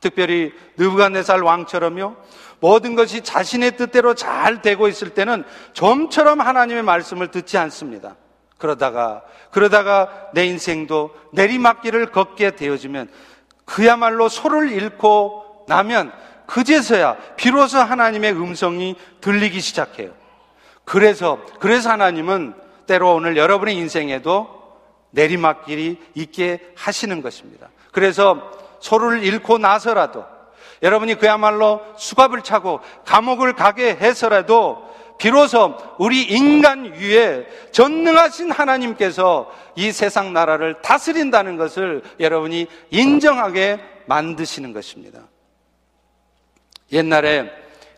특별히 0.00 0.52
느부갓네살 0.76 1.42
왕처럼요. 1.42 2.14
모든 2.60 2.94
것이 2.94 3.22
자신의 3.22 3.76
뜻대로 3.76 4.14
잘 4.14 4.62
되고 4.62 4.86
있을 4.86 5.10
때는 5.10 5.42
좀처럼 5.72 6.40
하나님의 6.40 6.84
말씀을 6.84 7.32
듣지 7.32 7.58
않습니다. 7.58 8.14
그러다가 8.60 9.22
그러다가 9.50 10.28
내 10.32 10.46
인생도 10.46 11.10
내리막길을 11.32 12.12
걷게 12.12 12.52
되어지면 12.52 13.10
그야말로 13.64 14.28
소를 14.28 14.70
잃고 14.70 15.64
나면 15.66 16.12
그제서야 16.46 17.16
비로소 17.36 17.78
하나님의 17.78 18.32
음성이 18.32 18.96
들리기 19.20 19.60
시작해요. 19.60 20.12
그래서 20.84 21.40
그래서 21.58 21.90
하나님은 21.90 22.54
때로 22.86 23.14
오늘 23.14 23.36
여러분의 23.36 23.76
인생에도 23.76 24.60
내리막길이 25.10 25.98
있게 26.14 26.72
하시는 26.76 27.22
것입니다. 27.22 27.68
그래서 27.92 28.50
소를 28.80 29.22
잃고 29.22 29.58
나서라도 29.58 30.24
여러분이 30.82 31.16
그야말로 31.16 31.82
수갑을 31.96 32.42
차고 32.42 32.80
감옥을 33.04 33.54
가게 33.54 33.90
해서라도 33.90 34.89
비로소 35.20 35.76
우리 35.98 36.22
인간 36.22 36.94
위에 36.94 37.46
전능하신 37.72 38.50
하나님께서 38.50 39.52
이 39.76 39.92
세상 39.92 40.32
나라를 40.32 40.80
다스린다는 40.80 41.58
것을 41.58 42.02
여러분이 42.18 42.66
인정하게 42.88 43.78
만드시는 44.06 44.72
것입니다. 44.72 45.20
옛날에 46.90 47.52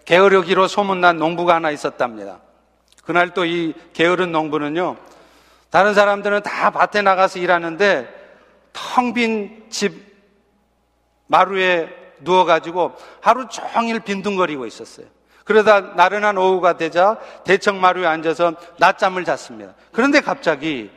게으르기로 0.04 0.66
소문난 0.66 1.16
농부가 1.18 1.54
하나 1.54 1.70
있었답니다. 1.70 2.40
그날 3.04 3.30
또 3.34 3.44
이 3.46 3.72
게으른 3.92 4.32
농부는요, 4.32 4.96
다른 5.70 5.94
사람들은 5.94 6.42
다 6.42 6.70
밭에 6.70 7.02
나가서 7.02 7.38
일하는데 7.38 8.08
텅 8.72 9.14
빈 9.14 9.68
집 9.70 10.12
마루에 11.28 11.88
누워가지고 12.20 12.92
하루 13.20 13.46
종일 13.48 14.00
빈둥거리고 14.00 14.66
있었어요. 14.66 15.06
그러다 15.44 15.80
나른한 15.96 16.38
오후가 16.38 16.76
되자 16.76 17.18
대청 17.44 17.80
마루에 17.80 18.06
앉아서 18.06 18.54
낮잠을 18.78 19.24
잤습니다. 19.24 19.74
그런데 19.92 20.20
갑자기 20.20 20.90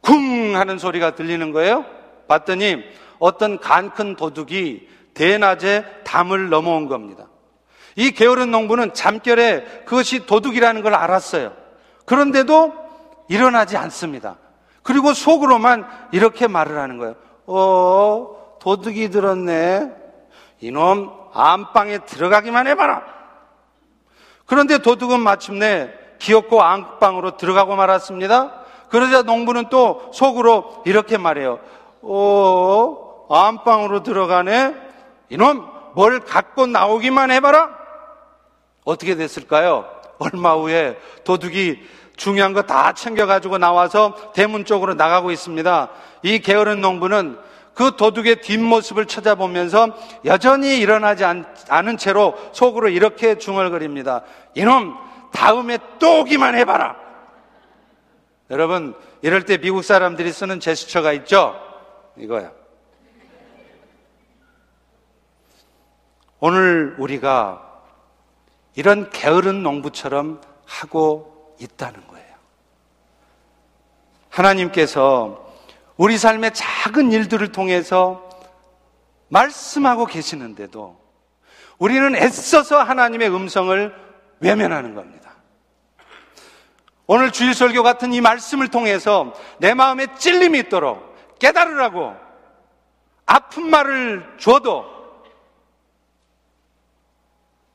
쿵 0.00 0.56
하는 0.56 0.78
소리가 0.78 1.14
들리는 1.14 1.52
거예요. 1.52 1.84
봤더니 2.28 2.84
어떤 3.18 3.58
간 3.58 3.90
큰 3.90 4.16
도둑이 4.16 4.88
대낮에 5.14 5.84
담을 6.04 6.48
넘어온 6.48 6.86
겁니다. 6.86 7.26
이 7.96 8.12
게으른 8.12 8.50
농부는 8.50 8.94
잠결에 8.94 9.82
그것이 9.84 10.24
도둑이라는 10.26 10.82
걸 10.82 10.94
알았어요. 10.94 11.52
그런데도 12.06 12.72
일어나지 13.28 13.76
않습니다. 13.76 14.36
그리고 14.82 15.12
속으로만 15.12 15.86
이렇게 16.12 16.46
말을 16.46 16.78
하는 16.78 16.98
거예요. 16.98 17.14
어, 17.46 18.56
도둑이 18.60 19.10
들었네. 19.10 19.90
이놈 20.60 21.10
안방에 21.34 21.98
들어가기만 22.06 22.66
해봐라. 22.68 23.02
그런데 24.50 24.78
도둑은 24.78 25.20
마침내 25.20 25.92
기어코 26.18 26.60
안방으로 26.60 27.36
들어가고 27.36 27.76
말았습니다. 27.76 28.52
그러자 28.88 29.22
농부는 29.22 29.68
또 29.70 30.10
속으로 30.12 30.82
이렇게 30.84 31.18
말해요. 31.18 31.60
어, 32.02 33.26
안방으로 33.30 34.02
들어가네? 34.02 34.74
이놈 35.28 35.70
뭘 35.94 36.18
갖고 36.20 36.66
나오기만 36.66 37.30
해봐라? 37.30 37.70
어떻게 38.84 39.14
됐을까요? 39.14 39.88
얼마 40.18 40.54
후에 40.54 40.98
도둑이 41.24 41.78
중요한 42.16 42.52
거 42.52 42.62
다 42.62 42.92
챙겨가지고 42.92 43.58
나와서 43.58 44.32
대문 44.34 44.64
쪽으로 44.64 44.94
나가고 44.94 45.30
있습니다. 45.30 45.90
이 46.22 46.40
게으른 46.40 46.80
농부는 46.80 47.38
그 47.80 47.96
도둑의 47.96 48.42
뒷모습을 48.42 49.06
찾아보면서 49.06 49.96
여전히 50.26 50.76
일어나지 50.76 51.24
않, 51.24 51.46
은 51.88 51.96
채로 51.96 52.34
속으로 52.52 52.90
이렇게 52.90 53.38
중얼거립니다. 53.38 54.22
이놈, 54.54 54.94
다음에 55.32 55.78
또 55.98 56.20
오기만 56.20 56.56
해봐라. 56.56 56.94
여러분, 58.50 58.94
이럴 59.22 59.46
때 59.46 59.56
미국 59.56 59.82
사람들이 59.82 60.30
쓰는 60.30 60.60
제스처가 60.60 61.14
있죠? 61.14 61.58
이거야. 62.18 62.52
오늘 66.38 66.96
우리가 66.98 67.80
이런 68.74 69.08
게으른 69.08 69.62
농부처럼 69.62 70.42
하고 70.66 71.56
있다는 71.58 72.06
거예요. 72.08 72.34
하나님께서 74.28 75.49
우리 76.00 76.16
삶의 76.16 76.54
작은 76.54 77.12
일들을 77.12 77.52
통해서 77.52 78.26
말씀하고 79.28 80.06
계시는데도 80.06 80.98
우리는 81.76 82.16
애써서 82.16 82.82
하나님의 82.82 83.28
음성을 83.28 83.94
외면하는 84.40 84.94
겁니다. 84.94 85.32
오늘 87.06 87.30
주일 87.32 87.52
설교 87.52 87.82
같은 87.82 88.14
이 88.14 88.22
말씀을 88.22 88.68
통해서 88.68 89.34
내 89.58 89.74
마음에 89.74 90.06
찔림이 90.14 90.60
있도록 90.60 91.38
깨달으라고 91.38 92.16
아픈 93.26 93.68
말을 93.68 94.36
줘도 94.38 94.86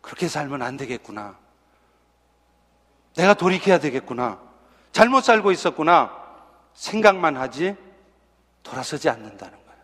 그렇게 0.02 0.28
살면 0.28 0.64
안 0.64 0.78
되겠구나. 0.78 1.38
내가 3.16 3.36
돌이켜야 3.36 3.78
되겠구나. 3.78 4.40
잘못 4.94 5.24
살고 5.24 5.52
있었구나. 5.52 6.26
생각만 6.74 7.38
하지 7.38 7.85
돌아서지 8.66 9.08
않는다는 9.08 9.54
거예요. 9.54 9.80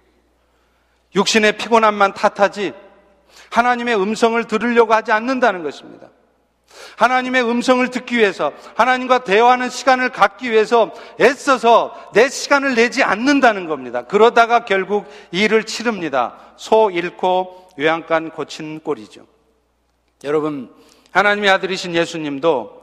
육신의 1.15 1.57
피곤함만 1.57 2.13
탓하지 2.13 2.73
하나님의 3.49 3.95
음성을 3.95 4.43
들으려고 4.45 4.93
하지 4.93 5.13
않는다는 5.13 5.63
것입니다. 5.63 6.09
하나님의 6.97 7.43
음성을 7.43 7.85
듣기 7.89 8.17
위해서 8.17 8.53
하나님과 8.75 9.23
대화하는 9.23 9.69
시간을 9.69 10.09
갖기 10.09 10.51
위해서 10.51 10.93
애써서 11.19 12.11
내 12.13 12.29
시간을 12.29 12.75
내지 12.75 13.03
않는다는 13.03 13.67
겁니다. 13.67 14.03
그러다가 14.03 14.65
결국 14.65 15.05
일을 15.31 15.65
치릅니다. 15.65 16.37
소 16.55 16.89
잃고 16.89 17.69
요양간 17.79 18.31
고친 18.31 18.79
꼴이죠. 18.81 19.25
여러분, 20.23 20.73
하나님의 21.11 21.49
아들이신 21.49 21.93
예수님도 21.93 22.80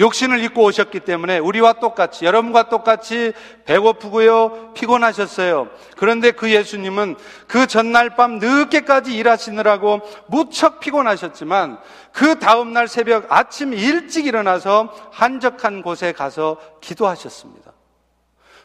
육신을 0.00 0.42
입고 0.44 0.64
오셨기 0.64 1.00
때문에 1.00 1.38
우리와 1.38 1.74
똑같이 1.74 2.24
여러분과 2.24 2.70
똑같이 2.70 3.32
배고프고요 3.66 4.72
피곤하셨어요. 4.72 5.68
그런데 5.96 6.30
그 6.30 6.50
예수님은 6.50 7.16
그 7.46 7.66
전날 7.66 8.16
밤 8.16 8.38
늦게까지 8.38 9.14
일하시느라고 9.14 10.00
무척 10.26 10.80
피곤하셨지만 10.80 11.78
그 12.12 12.38
다음 12.38 12.72
날 12.72 12.88
새벽 12.88 13.30
아침 13.30 13.74
일찍 13.74 14.26
일어나서 14.26 14.92
한적한 15.12 15.82
곳에 15.82 16.12
가서 16.12 16.56
기도하셨습니다. 16.80 17.72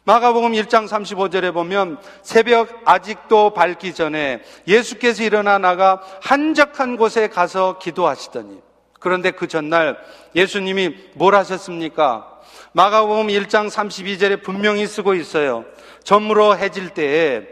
마가복음 0.05 0.53
1장 0.53 0.87
35절에 0.87 1.53
보면 1.53 1.97
새벽 2.21 2.69
아직도 2.85 3.53
밝기 3.53 3.93
전에 3.93 4.41
예수께서 4.67 5.23
일어나 5.23 5.57
나가 5.57 6.01
한적한 6.21 6.95
곳에 6.95 7.27
가서 7.27 7.79
기도하시더니 7.79 8.64
그런데 9.05 9.29
그 9.29 9.47
전날 9.47 9.99
예수님이 10.33 10.95
뭘 11.13 11.35
하셨습니까? 11.35 12.27
마가복음 12.71 13.27
1장 13.27 13.69
32절에 13.69 14.41
분명히 14.41 14.87
쓰고 14.87 15.13
있어요. 15.13 15.63
점으로 16.03 16.57
해질 16.57 16.89
때에 16.89 17.43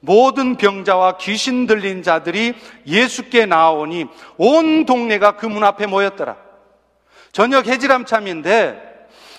모든 0.00 0.56
병자와 0.56 1.18
귀신 1.18 1.68
들린 1.68 2.02
자들이 2.02 2.54
예수께 2.88 3.46
나오니 3.46 4.06
온 4.36 4.84
동네가 4.84 5.36
그 5.36 5.46
문 5.46 5.62
앞에 5.62 5.86
모였더라. 5.86 6.34
저녁 7.30 7.68
해지람참인데 7.68 8.82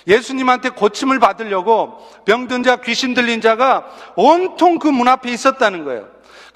예수님한테 0.08 0.70
고침을 0.70 1.20
받으려고 1.20 1.98
병든 2.24 2.64
자, 2.64 2.78
귀신 2.78 3.14
들린 3.14 3.42
자가 3.42 3.88
온통 4.16 4.80
그 4.80 4.88
문 4.88 5.10
앞에 5.10 5.30
있었다는 5.32 5.84
거예요. 5.84 6.08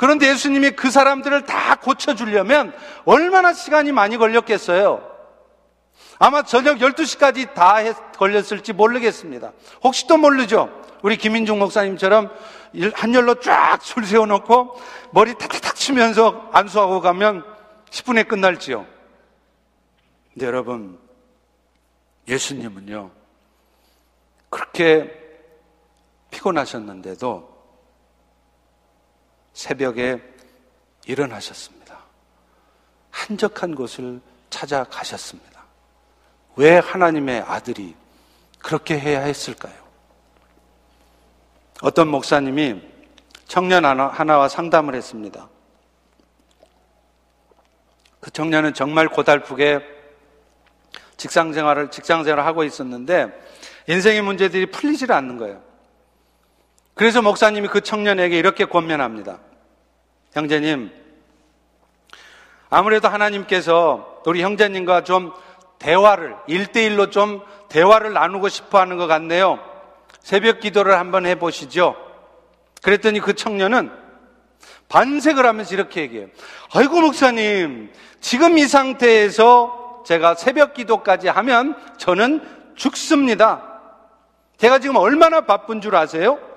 그런데 0.02 0.30
예수님이 0.30 0.72
그 0.72 0.90
사람들을 0.90 1.46
다 1.46 1.76
고쳐주려면 1.76 2.74
얼마나 3.06 3.54
시간이 3.54 3.92
많이 3.92 4.18
걸렸겠어요? 4.18 5.08
아마 6.18 6.42
저녁 6.42 6.80
12시까지 6.80 7.54
다 7.54 7.76
걸렸을지 8.18 8.74
모르겠습니다. 8.74 9.52
혹시 9.84 10.08
또 10.08 10.18
모르죠? 10.18 10.72
우리 11.04 11.18
김인중 11.18 11.60
목사님처럼 11.60 12.32
한열로 12.96 13.36
쫙 13.42 13.78
술 13.84 14.04
세워놓고 14.04 14.82
머리 15.12 15.36
탁탁탁 15.36 15.76
치면서 15.76 16.50
안수하고 16.52 17.00
가면 17.02 17.46
10분에 17.92 18.28
끝날지요. 18.28 18.88
근데 20.34 20.48
여러분, 20.48 20.98
예수님은요, 22.28 23.12
그렇게 24.50 25.14
피곤하셨는데도 26.32 27.51
새벽에 29.54 30.22
일어나셨습니다. 31.06 32.00
한적한 33.10 33.76
곳을 33.76 34.22
찾아가셨습니다. 34.50 35.62
왜 36.56 36.78
하나님의 36.78 37.42
아들이 37.42 37.96
그렇게 38.60 39.00
해야 39.00 39.22
했을까요? 39.22 39.74
어떤 41.82 42.08
목사님이 42.08 42.82
청년 43.48 43.86
하나와 43.86 44.48
상담을 44.48 44.96
했습니다. 44.96 45.50
그 48.20 48.30
청년은 48.32 48.74
정말 48.74 49.08
고달프게 49.10 49.80
직장 51.18 51.54
생활을, 51.54 51.90
직장 51.92 52.24
생활을 52.24 52.46
하고 52.46 52.64
있었는데 52.64 53.32
인생의 53.88 54.22
문제들이 54.22 54.68
풀리질 54.68 55.12
않는 55.12 55.38
거예요. 55.38 55.62
그래서 57.02 57.24
목사님이 57.24 57.68
그 57.68 57.82
청년에게 57.82 58.38
이렇게 58.38 58.66
권면합니다. 58.66 59.40
형제님, 60.34 60.92
아무래도 62.70 63.08
하나님께서 63.08 64.22
우리 64.28 64.44
형제님과 64.44 65.04
좀 65.04 65.34
대화를, 65.80 66.36
일대일로좀 66.46 67.42
대화를 67.70 68.14
나누고 68.14 68.50
싶어 68.50 68.80
하는 68.80 68.98
것 68.98 69.08
같네요. 69.08 69.58
새벽 70.20 70.60
기도를 70.60 71.00
한번 71.00 71.26
해보시죠. 71.26 71.96
그랬더니 72.84 73.20
그 73.20 73.34
청년은 73.34 73.92
반색을 74.88 75.44
하면서 75.44 75.74
이렇게 75.74 76.02
얘기해요. 76.02 76.28
아이고, 76.72 77.02
목사님, 77.02 77.92
지금 78.20 78.60
이 78.60 78.68
상태에서 78.68 80.04
제가 80.06 80.36
새벽 80.36 80.76
기도까지 80.76 81.30
하면 81.30 81.76
저는 81.98 82.48
죽습니다. 82.76 83.80
제가 84.58 84.78
지금 84.78 84.98
얼마나 84.98 85.42
바쁜 85.42 85.82
줄 85.82 85.96
아세요? 85.96 86.51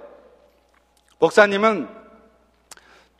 목사님은 1.19 1.89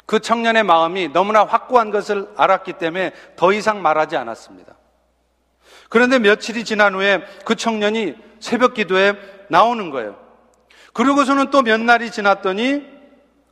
그 0.07 0.20
청년의 0.20 0.64
마음이 0.64 1.09
너무나 1.09 1.45
확고한 1.45 1.90
것을 1.90 2.28
알았기 2.36 2.74
때문에 2.74 3.12
더 3.36 3.53
이상 3.53 3.82
말하지 3.82 4.16
않았습니다. 4.16 4.74
그런데 5.88 6.18
며칠이 6.18 6.64
지난 6.64 6.95
후에 6.95 7.22
그 7.45 7.55
청년이 7.55 8.16
새벽 8.40 8.74
기도에 8.74 9.14
나오는 9.49 9.90
거예요. 9.90 10.16
그리고서는 10.92 11.51
또 11.51 11.62
몇 11.62 11.80
날이 11.80 12.11
지났더니 12.11 12.84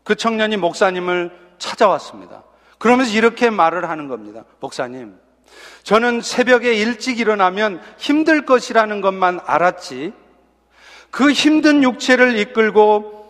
그 0.05 0.15
청년이 0.15 0.57
목사님을 0.57 1.31
찾아왔습니다. 1.59 2.43
그러면서 2.79 3.13
이렇게 3.13 3.51
말을 3.51 3.89
하는 3.89 4.09
겁니다. 4.09 4.45
목사님, 4.61 5.17
저는 5.85 6.21
새벽에 6.21 6.75
일찍 6.75 7.21
일어나면 7.21 7.81
힘들 7.99 8.45
것이라는 8.45 9.01
것만 9.01 9.41
알았지, 9.47 10.13
그 11.11 11.31
힘든 11.31 11.83
육체를 11.83 12.39
이끌고 12.39 13.22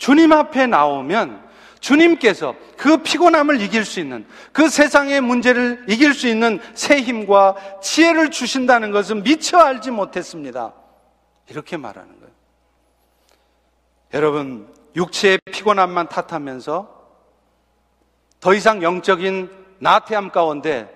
주님 0.00 0.32
앞에 0.32 0.66
나오면 0.66 1.46
주님께서 1.80 2.54
그 2.78 3.02
피곤함을 3.02 3.60
이길 3.60 3.84
수 3.84 4.00
있는 4.00 4.26
그 4.50 4.70
세상의 4.70 5.20
문제를 5.20 5.84
이길 5.88 6.14
수 6.14 6.26
있는 6.26 6.58
새 6.74 7.02
힘과 7.02 7.54
지혜를 7.82 8.30
주신다는 8.30 8.92
것은 8.92 9.22
미처 9.22 9.58
알지 9.58 9.90
못했습니다. 9.90 10.72
이렇게 11.50 11.76
말하는 11.76 12.18
거예요. 12.18 12.32
여러분, 14.14 14.72
육체의 14.96 15.38
피곤함만 15.52 16.08
탓하면서 16.08 17.00
더 18.40 18.54
이상 18.54 18.82
영적인 18.82 19.50
나태함 19.80 20.30
가운데 20.30 20.88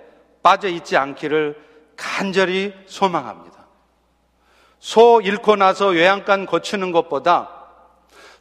빠져 0.42 0.68
있지 0.68 0.96
않기를 0.96 1.62
간절히 1.94 2.72
소망합니다. 2.86 3.66
소 4.78 5.20
잃고 5.20 5.56
나서 5.56 5.88
외양간 5.88 6.46
고치는 6.46 6.90
것보다 6.90 7.63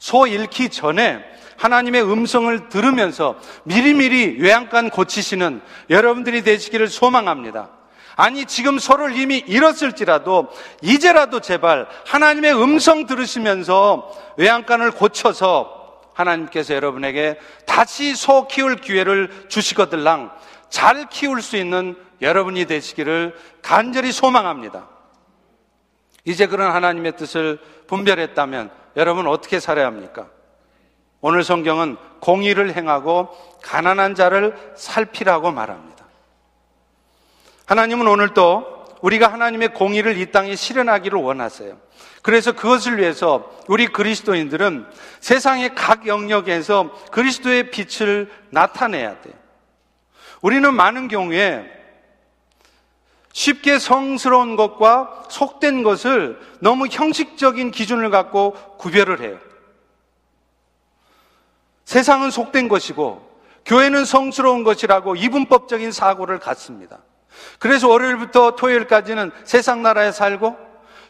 소 0.03 0.27
잃기 0.27 0.67
전에 0.67 1.23
하나님의 1.55 2.03
음성을 2.03 2.67
들으면서 2.67 3.37
미리미리 3.63 4.35
외양간 4.41 4.89
고치시는 4.89 5.61
여러분들이 5.89 6.43
되시기를 6.43 6.89
소망합니다. 6.89 7.69
아니, 8.17 8.43
지금 8.43 8.79
소를 8.79 9.17
이미 9.17 9.37
잃었을지라도 9.37 10.49
이제라도 10.81 11.39
제발 11.39 11.87
하나님의 12.05 12.53
음성 12.53 13.05
들으시면서 13.05 14.11
외양간을 14.35 14.91
고쳐서 14.91 16.01
하나님께서 16.13 16.73
여러분에게 16.73 17.39
다시 17.65 18.13
소 18.13 18.49
키울 18.49 18.75
기회를 18.75 19.45
주시거들랑 19.47 20.31
잘 20.69 21.07
키울 21.07 21.41
수 21.41 21.55
있는 21.55 21.95
여러분이 22.21 22.65
되시기를 22.65 23.37
간절히 23.61 24.11
소망합니다. 24.11 24.92
이제 26.25 26.47
그런 26.47 26.71
하나님의 26.71 27.17
뜻을 27.17 27.59
분별했다면 27.87 28.71
여러분 28.95 29.27
어떻게 29.27 29.59
살아야 29.59 29.87
합니까? 29.87 30.27
오늘 31.21 31.43
성경은 31.43 31.97
공의를 32.19 32.75
행하고 32.75 33.29
가난한 33.61 34.15
자를 34.15 34.55
살피라고 34.75 35.51
말합니다. 35.51 36.05
하나님은 37.65 38.07
오늘도 38.07 38.99
우리가 39.01 39.27
하나님의 39.27 39.73
공의를 39.73 40.17
이 40.17 40.31
땅에 40.31 40.55
실현하기를 40.55 41.19
원하세요. 41.19 41.77
그래서 42.21 42.53
그것을 42.53 42.99
위해서 42.99 43.51
우리 43.67 43.87
그리스도인들은 43.87 44.85
세상의 45.19 45.75
각 45.75 46.07
영역에서 46.07 46.89
그리스도의 47.11 47.69
빛을 47.71 48.31
나타내야 48.49 49.21
돼요. 49.21 49.33
우리는 50.41 50.73
많은 50.73 51.09
경우에 51.09 51.82
쉽게 53.33 53.79
성스러운 53.79 54.55
것과 54.55 55.25
속된 55.29 55.83
것을 55.83 56.39
너무 56.59 56.87
형식적인 56.89 57.71
기준을 57.71 58.09
갖고 58.09 58.53
구별을 58.77 59.21
해요. 59.21 59.37
세상은 61.83 62.31
속된 62.31 62.69
것이고 62.69 63.33
교회는 63.65 64.05
성스러운 64.05 64.63
것이라고 64.63 65.15
이분법적인 65.15 65.91
사고를 65.91 66.39
갖습니다. 66.39 66.99
그래서 67.59 67.89
월요일부터 67.89 68.55
토요일까지는 68.55 69.31
세상 69.43 69.81
나라에 69.81 70.11
살고 70.11 70.55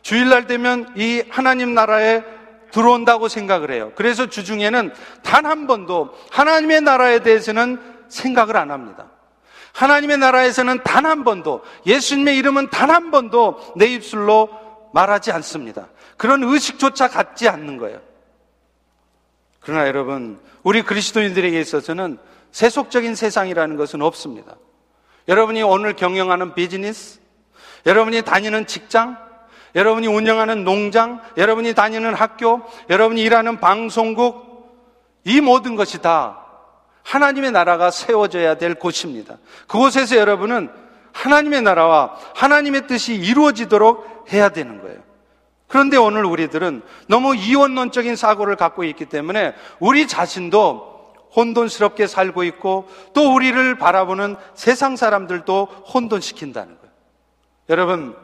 주일날 0.02 0.48
되면 0.48 0.94
이 0.96 1.24
하나님 1.30 1.74
나라에 1.74 2.24
들어온다고 2.72 3.28
생각을 3.28 3.72
해요. 3.72 3.92
그래서 3.96 4.28
주중에는 4.28 4.94
단 5.22 5.46
한 5.46 5.68
번도 5.68 6.18
하나님의 6.32 6.82
나라에 6.82 7.20
대해서는 7.20 7.80
생각을 8.08 8.58
안 8.58 8.72
합니다. 8.72 9.13
하나님의 9.74 10.18
나라에서는 10.18 10.84
단 10.84 11.06
한 11.06 11.24
번도 11.24 11.64
예수님의 11.86 12.38
이름은 12.38 12.70
단 12.70 12.90
한 12.90 13.12
번도 13.12 13.74
내 13.76 13.88
입술로 13.88 14.50
말하지 14.94 15.32
않습니다. 15.32 15.88
그런 16.18 16.44
의식조차 16.44 17.10
갖지 17.10 17.50
않는 17.50 17.78
거예요. 17.78 18.00
그러나 19.60 19.88
여러분, 19.88 20.40
우리 20.62 20.84
그리스도인들에게 20.84 21.60
있어서는 21.60 22.18
세속적인 22.52 23.16
세상이라는 23.16 23.76
것은 23.78 24.02
없습니다. 24.02 24.56
여러분이 25.28 25.64
오늘 25.64 25.94
경영하는 25.96 26.54
비즈니스, 26.54 27.20
여러분이 27.86 28.22
다니는 28.22 28.68
직장, 28.68 29.18
여러분이 29.74 30.06
운영하는 30.08 30.64
농장, 30.64 31.22
여러분이 31.38 31.74
다니는 31.74 32.14
학교, 32.14 32.62
여러분이 32.90 33.22
일하는 33.22 33.60
방송국, 33.60 34.54
이 35.24 35.42
모든 35.42 35.76
것이 35.76 36.02
다 36.02 36.43
하나님의 37.04 37.52
나라가 37.52 37.92
세워져야 37.92 38.56
될 38.56 38.76
곳입니다. 38.76 39.38
그곳에서 39.68 40.16
여러분은 40.18 40.70
하나님의 41.12 41.62
나라와 41.62 42.16
하나님의 42.36 42.88
뜻이 42.88 43.16
이루어지도록 43.16 44.26
해야 44.34 44.50
되는 44.50 44.82
거예요. 44.82 45.00
그런데 45.68 45.98
오늘 45.98 46.26
우리들은 46.26 46.82
너무 47.08 47.36
이원론적인 47.36 48.16
사고를 48.16 48.56
갖고 48.56 48.84
있기 48.84 49.06
때문에 49.06 49.54
우리 49.80 50.08
자신도 50.08 50.94
혼돈스럽게 51.36 52.08
살고 52.08 52.44
있고 52.44 52.88
또 53.14 53.34
우리를 53.34 53.78
바라보는 53.78 54.36
세상 54.54 54.96
사람들도 54.96 55.66
혼돈시킨다는 55.94 56.78
거예요. 56.78 56.94
여러분, 57.70 58.16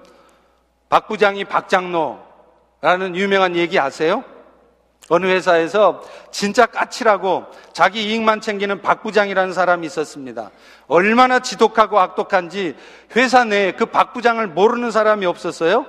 박 0.89 1.07
부장이 1.07 1.45
박장로라는 1.45 3.15
유명한 3.15 3.55
얘기 3.55 3.79
아세요? 3.79 4.23
어느 5.09 5.25
회사에서 5.25 6.01
진짜 6.31 6.65
까칠하고 6.65 7.45
자기 7.73 8.03
이익만 8.03 8.41
챙기는 8.41 8.81
박 8.81 9.03
부장이라는 9.03 9.53
사람이 9.53 9.85
있었습니다. 9.87 10.51
얼마나 10.87 11.39
지독하고 11.39 11.99
악독한지 11.99 12.75
회사 13.15 13.43
내에 13.43 13.73
그 13.73 13.85
박 13.87 14.13
부장을 14.13 14.45
모르는 14.47 14.91
사람이 14.91 15.25
없었어요? 15.25 15.85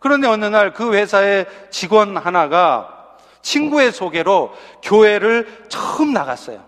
그런데 0.00 0.26
어느 0.26 0.44
날 0.46 0.72
그 0.72 0.94
회사의 0.94 1.46
직원 1.70 2.16
하나가 2.16 2.88
친구의 3.42 3.92
소개로 3.92 4.52
교회를 4.82 5.66
처음 5.68 6.12
나갔어요. 6.12 6.64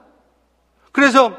그래서 0.92 1.32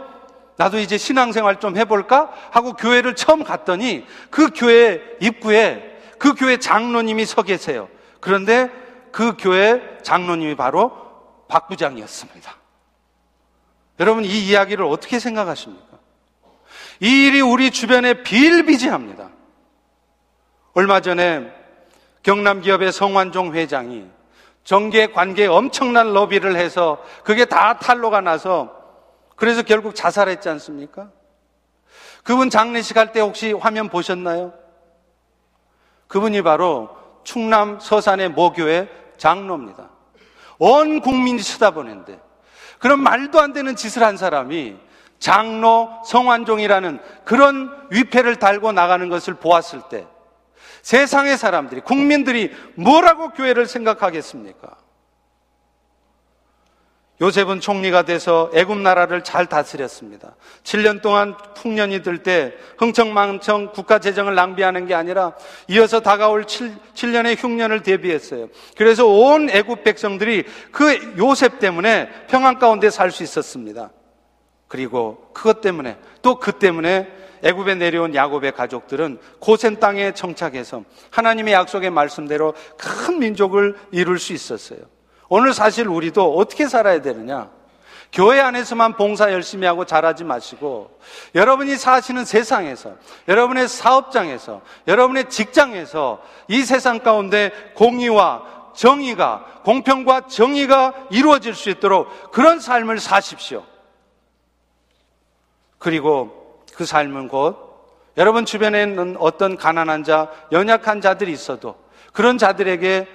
나도 0.57 0.79
이제 0.79 0.97
신앙생활 0.97 1.59
좀 1.59 1.77
해볼까? 1.77 2.31
하고 2.51 2.73
교회를 2.73 3.15
처음 3.15 3.43
갔더니 3.43 4.05
그 4.29 4.49
교회 4.53 5.01
입구에 5.21 5.97
그 6.17 6.33
교회 6.33 6.57
장로님이 6.57 7.25
서 7.25 7.43
계세요. 7.43 7.87
그런데 8.19 8.69
그 9.11 9.35
교회 9.37 9.97
장로님이 10.03 10.55
바로 10.55 10.91
박 11.47 11.67
부장이었습니다. 11.67 12.55
여러분 13.99 14.23
이 14.23 14.47
이야기를 14.47 14.85
어떻게 14.85 15.19
생각하십니까? 15.19 15.97
이 17.01 17.27
일이 17.27 17.41
우리 17.41 17.71
주변에 17.71 18.23
비일비재합니다. 18.23 19.29
얼마 20.73 20.99
전에 20.99 21.51
경남 22.23 22.61
기업의 22.61 22.91
성완종 22.91 23.55
회장이 23.55 24.07
정계 24.63 25.07
관계에 25.07 25.47
엄청난 25.47 26.13
로비를 26.13 26.55
해서 26.55 27.03
그게 27.23 27.45
다 27.45 27.79
탄로가 27.79 28.21
나서 28.21 28.75
그래서 29.35 29.63
결국 29.63 29.95
자살했지 29.95 30.47
않습니까? 30.49 31.09
그분 32.23 32.49
장례식 32.49 32.97
할 32.97 33.11
때 33.11 33.21
혹시 33.21 33.53
화면 33.53 33.89
보셨나요? 33.89 34.53
그분이 36.07 36.41
바로 36.41 36.89
충남 37.23 37.79
서산의 37.79 38.29
모교의 38.29 38.89
장로입니다. 39.17 39.89
온 40.57 41.01
국민이 41.01 41.41
쳐다보는데 41.41 42.19
그런 42.79 43.01
말도 43.01 43.39
안 43.39 43.53
되는 43.53 43.75
짓을 43.75 44.03
한 44.03 44.17
사람이 44.17 44.75
장로 45.19 45.89
성완종이라는 46.05 46.99
그런 47.25 47.69
위패를 47.91 48.37
달고 48.37 48.71
나가는 48.71 49.09
것을 49.09 49.33
보았을 49.35 49.81
때 49.89 50.07
세상의 50.81 51.37
사람들이 51.37 51.81
국민들이 51.81 52.51
뭐라고 52.75 53.29
교회를 53.29 53.65
생각하겠습니까? 53.65 54.77
요셉은 57.21 57.59
총리가 57.59 58.03
돼서 58.03 58.49
애굽 58.53 58.77
나라를 58.77 59.23
잘 59.23 59.45
다스렸습니다. 59.45 60.35
7년 60.63 61.01
동안 61.01 61.35
풍년이 61.55 62.01
들 62.01 62.23
때 62.23 62.53
흥청망청 62.77 63.71
국가 63.73 63.99
재정을 63.99 64.35
낭비하는 64.35 64.87
게 64.87 64.93
아니라 64.93 65.33
이어서 65.67 65.99
다가올 65.99 66.45
7, 66.45 66.71
7년의 66.93 67.35
흉년을 67.37 67.83
대비했어요. 67.83 68.47
그래서 68.77 69.05
온 69.05 69.49
애굽 69.49 69.83
백성들이 69.83 70.45
그 70.71 71.15
요셉 71.17 71.59
때문에 71.59 72.09
평안 72.27 72.57
가운데 72.57 72.89
살 72.89 73.11
수 73.11 73.23
있었습니다. 73.23 73.91
그리고 74.67 75.29
그것 75.33 75.61
때문에 75.61 75.97
또 76.21 76.39
그 76.39 76.53
때문에 76.53 77.07
애굽에 77.43 77.75
내려온 77.75 78.15
야곱의 78.15 78.51
가족들은 78.51 79.19
고센 79.39 79.79
땅에 79.79 80.13
정착해서 80.13 80.83
하나님의 81.11 81.53
약속의 81.53 81.89
말씀대로 81.89 82.53
큰 82.77 83.19
민족을 83.19 83.75
이룰 83.91 84.19
수 84.19 84.33
있었어요. 84.33 84.79
오늘 85.29 85.53
사실 85.53 85.87
우리도 85.87 86.35
어떻게 86.35 86.67
살아야 86.67 87.01
되느냐? 87.01 87.49
교회 88.11 88.39
안에서만 88.39 88.93
봉사 88.93 89.31
열심히 89.31 89.67
하고 89.67 89.85
잘하지 89.85 90.23
마시고 90.23 90.99
여러분이 91.35 91.75
사시는 91.75 92.25
세상에서 92.25 92.95
여러분의 93.27 93.67
사업장에서 93.67 94.61
여러분의 94.87 95.29
직장에서 95.29 96.19
이 96.47 96.63
세상 96.63 96.99
가운데 96.99 97.51
공의와 97.75 98.71
정의가 98.75 99.61
공평과 99.63 100.27
정의가 100.27 100.93
이루어질 101.11 101.53
수 101.53 101.69
있도록 101.69 102.31
그런 102.31 102.59
삶을 102.59 102.99
사십시오. 102.99 103.63
그리고 105.77 106.63
그 106.73 106.85
삶은 106.85 107.27
곧 107.27 107.69
여러분 108.17 108.45
주변에 108.45 108.83
있는 108.83 109.15
어떤 109.19 109.55
가난한 109.55 110.03
자, 110.03 110.31
연약한 110.51 110.99
자들이 110.99 111.31
있어도 111.31 111.75
그런 112.11 112.37
자들에게 112.37 113.07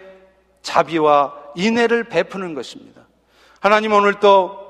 자비와 0.63 1.44
인애를 1.55 2.05
베푸는 2.05 2.55
것입니다. 2.55 3.03
하나님 3.61 3.93
오늘 3.93 4.15
또 4.21 4.65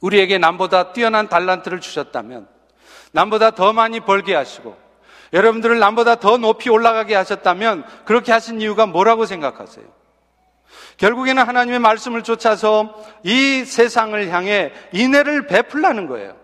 우리에게 0.00 0.38
남보다 0.38 0.92
뛰어난 0.92 1.28
달란트를 1.28 1.80
주셨다면 1.80 2.48
남보다 3.12 3.52
더 3.52 3.72
많이 3.72 4.00
벌게 4.00 4.34
하시고 4.34 4.76
여러분들을 5.32 5.78
남보다 5.78 6.16
더 6.16 6.36
높이 6.36 6.70
올라가게 6.70 7.14
하셨다면 7.14 7.84
그렇게 8.04 8.32
하신 8.32 8.60
이유가 8.60 8.86
뭐라고 8.86 9.26
생각하세요? 9.26 9.84
결국에는 10.96 11.46
하나님의 11.46 11.78
말씀을 11.78 12.22
쫓아서 12.22 12.94
이 13.22 13.64
세상을 13.64 14.28
향해 14.30 14.72
인애를 14.92 15.46
베풀라는 15.46 16.06
거예요. 16.06 16.36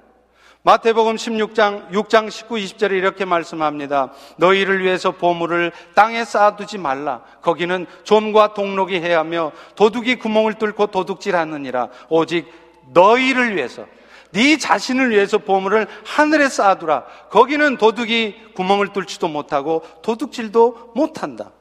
마태복음 0.66 1.14
16장 1.14 1.92
6장 1.92 2.28
19, 2.28 2.56
20절에 2.56 2.90
이렇게 2.90 3.24
말씀합니다. 3.24 4.12
너희를 4.36 4.82
위해서 4.82 5.12
보물을 5.12 5.70
땅에 5.94 6.24
쌓아두지 6.24 6.78
말라. 6.78 7.22
거기는 7.40 7.86
좀과 8.02 8.52
동록이 8.52 8.96
해하며 8.96 9.52
도둑이 9.76 10.16
구멍을 10.16 10.54
뚫고 10.54 10.88
도둑질하느니라. 10.88 11.90
오직 12.08 12.52
너희를 12.92 13.54
위해서 13.54 13.86
네 14.32 14.58
자신을 14.58 15.10
위해서 15.10 15.38
보물을 15.38 15.86
하늘에 16.04 16.48
쌓아두라. 16.48 17.04
거기는 17.30 17.76
도둑이 17.76 18.54
구멍을 18.56 18.88
뚫지도 18.88 19.28
못하고 19.28 19.84
도둑질도 20.02 20.94
못한다. 20.96 21.52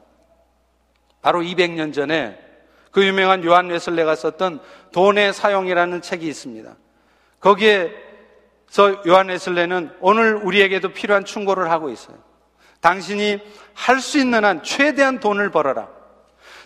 바로 1.22 1.42
200년 1.42 1.94
전에 1.94 2.40
그 2.90 3.06
유명한 3.06 3.44
요한 3.44 3.68
웨슬레가 3.68 4.16
썼던 4.16 4.62
돈의 4.94 5.32
사용이라는 5.32 6.02
책이 6.02 6.28
있습니다. 6.28 6.76
거기에 7.40 8.05
그래서 8.66 9.02
요한 9.08 9.30
에슬레는 9.30 9.92
오늘 10.00 10.36
우리에게도 10.36 10.90
필요한 10.90 11.24
충고를 11.26 11.72
하고 11.72 11.90
있어요. 11.90 12.18
당신이 12.82 13.40
할 13.74 14.00
수 14.00 14.20
있는 14.20 14.46
한 14.46 14.64
최대한 14.64 15.20
돈을 15.20 15.50
벌어라. 15.52 15.88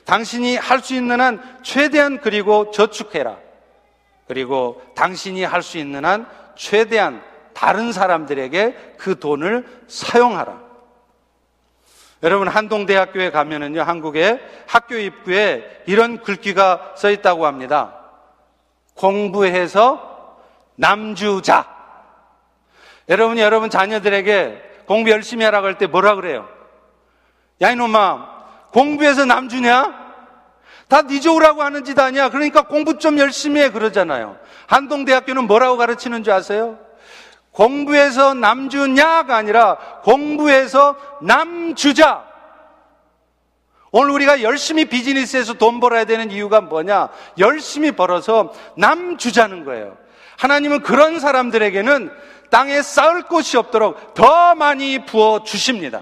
당신이 0.06 0.58
할 0.58 0.82
수 0.82 0.93
있는 0.95 1.22
한 1.22 1.60
최대한 1.64 2.20
그리고 2.20 2.72
저축해라. 2.72 3.38
그리고 4.28 4.82
당신이 4.95 5.43
할 5.43 5.62
수 5.62 5.78
있는 5.78 6.06
한 6.06 6.28
최대한 6.56 7.24
다른 7.54 7.91
사람들에게 7.91 8.95
그 8.97 9.20
돈을 9.20 9.66
사용하라. 9.88 10.70
여러분 12.24 12.47
한동대학교에 12.50 13.32
가면은요 13.32 13.82
한국의 13.82 14.41
학교 14.68 14.95
입구에 14.95 15.84
이런 15.86 16.22
글귀가 16.22 16.95
써 16.97 17.10
있다고 17.10 17.45
합니다. 17.45 17.95
공부해서 18.95 20.38
남주자. 20.76 21.78
여러분이 23.10 23.41
여러분 23.41 23.70
자녀들에게 23.70 24.84
공부 24.86 25.10
열심히 25.10 25.43
하라고 25.45 25.68
할 25.68 25.78
때 25.78 25.88
뭐라 25.88 26.16
그래요? 26.16 26.47
야, 27.62 27.72
이놈아, 27.72 28.30
공부해서 28.72 29.26
남 29.26 29.49
주냐? 29.49 30.10
다네 30.88 31.20
좋으라고 31.20 31.62
하는 31.62 31.84
짓 31.84 31.97
아니야. 31.99 32.30
그러니까 32.30 32.64
공부 32.64 32.97
좀 32.97 33.20
열심히 33.20 33.62
해. 33.62 33.70
그러잖아요. 33.70 34.38
한동대학교는 34.68 35.45
뭐라고 35.45 35.78
가르치는 35.78 36.24
줄 36.24 36.34
아세요? 36.34 36.80
공부해서 37.51 38.34
남 38.34 38.70
주냐가 38.70 39.36
아니라 39.36 39.76
공부해서 40.03 40.95
남 41.22 41.76
주자. 41.76 42.26
오늘 43.91 44.12
우리가 44.12 44.41
열심히 44.41 44.86
비즈니스에서 44.86 45.53
돈 45.53 45.80
벌어야 45.80 46.05
되는 46.05 46.32
이유가 46.32 46.62
뭐냐? 46.62 47.10
열심히 47.38 47.91
벌어서 47.91 48.53
남 48.78 49.18
주자는 49.18 49.66
거예요. 49.66 49.97
하나님은 50.38 50.82
그런 50.82 51.20
사람들에게는 51.20 52.12
땅에 52.50 52.82
쌓을 52.82 53.24
곳이 53.24 53.58
없도록 53.58 54.14
더 54.14 54.56
많이 54.56 55.06
부어 55.06 55.43
주십니다. 55.43 56.02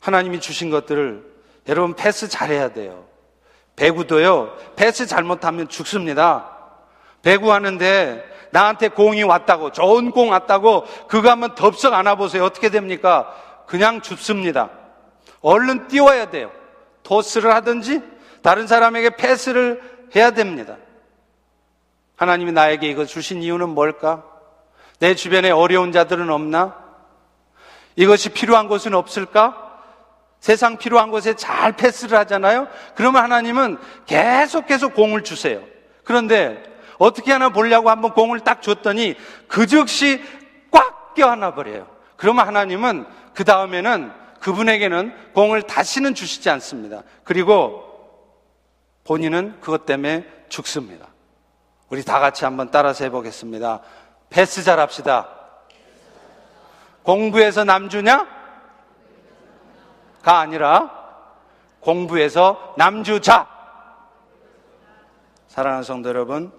하나님이 0.00 0.40
주신 0.40 0.70
것들을 0.70 1.24
여러분 1.68 1.94
패스 1.94 2.28
잘해야 2.28 2.72
돼요. 2.72 3.06
배구도요, 3.76 4.56
패스 4.76 5.06
잘못하면 5.06 5.68
죽습니다. 5.68 6.50
배구하는데 7.22 8.32
나한테 8.50 8.88
공이 8.88 9.22
왔다고, 9.24 9.72
좋은 9.72 10.10
공 10.10 10.30
왔다고, 10.30 10.84
그거 11.08 11.30
한번 11.30 11.54
덥석 11.54 11.92
안아보세요. 11.94 12.44
어떻게 12.44 12.68
됩니까? 12.70 13.34
그냥 13.66 14.00
죽습니다. 14.00 14.70
얼른 15.40 15.88
띄워야 15.88 16.30
돼요. 16.30 16.52
토스를 17.02 17.52
하든지, 17.54 18.00
다른 18.42 18.66
사람에게 18.66 19.16
패스를 19.16 19.82
해야 20.14 20.30
됩니다. 20.30 20.76
하나님이 22.16 22.52
나에게 22.52 22.88
이거 22.88 23.04
주신 23.04 23.42
이유는 23.42 23.70
뭘까? 23.70 24.24
내 24.98 25.14
주변에 25.14 25.50
어려운 25.50 25.92
자들은 25.92 26.30
없나? 26.30 26.76
이것이 27.96 28.30
필요한 28.30 28.68
곳은 28.68 28.94
없을까? 28.94 29.64
세상 30.40 30.76
필요한 30.76 31.10
곳에 31.10 31.34
잘 31.34 31.72
패스를 31.72 32.18
하잖아요? 32.18 32.68
그러면 32.94 33.22
하나님은 33.22 33.78
계속 34.06 34.66
계속 34.66 34.94
공을 34.94 35.24
주세요. 35.24 35.62
그런데 36.04 36.62
어떻게 36.98 37.32
하나 37.32 37.48
보려고 37.48 37.90
한번 37.90 38.12
공을 38.12 38.40
딱 38.40 38.62
줬더니 38.62 39.14
그 39.48 39.66
즉시 39.66 40.22
꽉 40.70 41.14
껴안아 41.14 41.54
버려요. 41.54 41.86
그러면 42.16 42.46
하나님은 42.46 43.06
그 43.32 43.44
다음에는 43.44 44.12
그분에게는 44.40 45.32
공을 45.32 45.62
다시는 45.62 46.14
주시지 46.14 46.50
않습니다. 46.50 47.02
그리고 47.24 47.82
본인은 49.04 49.60
그것 49.60 49.86
때문에 49.86 50.26
죽습니다. 50.50 51.13
우리 51.94 52.02
다 52.02 52.18
같이 52.18 52.44
한번 52.44 52.72
따라서 52.72 53.04
해보겠습니다. 53.04 53.80
패스 54.28 54.64
잘 54.64 54.80
합시다. 54.80 55.28
공부해서 57.04 57.62
남주냐? 57.62 58.26
가 60.20 60.40
아니라 60.40 60.90
공부해서 61.78 62.74
남주자. 62.76 63.46
사랑하는 65.46 65.84
성도 65.84 66.08
여러분, 66.08 66.52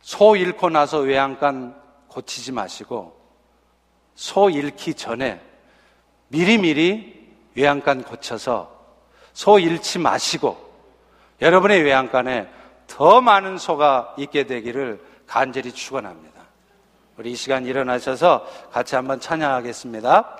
소 0.00 0.34
잃고 0.34 0.68
나서 0.68 0.98
외양간 0.98 1.80
고치지 2.08 2.50
마시고 2.50 3.16
소 4.16 4.50
잃기 4.50 4.94
전에 4.94 5.40
미리미리 6.28 7.32
외양간 7.54 8.02
고쳐서 8.02 8.74
소 9.34 9.60
잃지 9.60 10.00
마시고 10.00 10.66
여러분의 11.40 11.82
외양간에 11.82 12.55
더 12.86 13.20
많은 13.20 13.58
소가 13.58 14.14
있게 14.16 14.44
되기를 14.44 15.00
간절히 15.26 15.72
축원합니다. 15.72 16.36
우리 17.18 17.32
이 17.32 17.36
시간 17.36 17.64
일어나셔서 17.66 18.46
같이 18.72 18.94
한번 18.94 19.20
찬양하겠습니다. 19.20 20.36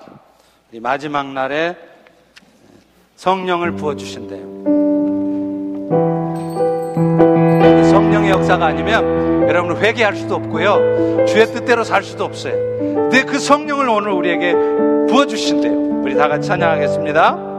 우리 0.71 0.81
마지막 0.81 1.27
날에 1.33 1.77
성령을 3.17 3.73
부어 3.73 3.97
주신대요. 3.97 4.67
성령의 7.91 8.31
역사가 8.31 8.67
아니면 8.67 9.49
여러분은 9.49 9.81
회개할 9.81 10.17
수도 10.17 10.35
없고요. 10.37 11.25
주의 11.27 11.47
뜻대로 11.47 11.83
살 11.83 12.03
수도 12.03 12.25
없어요. 12.25 12.53
근데 12.79 13.25
그 13.25 13.39
성령을 13.39 13.89
오늘 13.89 14.11
우리에게 14.11 14.53
부어 15.09 15.27
주신대요. 15.27 16.03
우리 16.03 16.15
다 16.15 16.29
같이 16.29 16.49
찬양하겠습니다. 16.49 17.57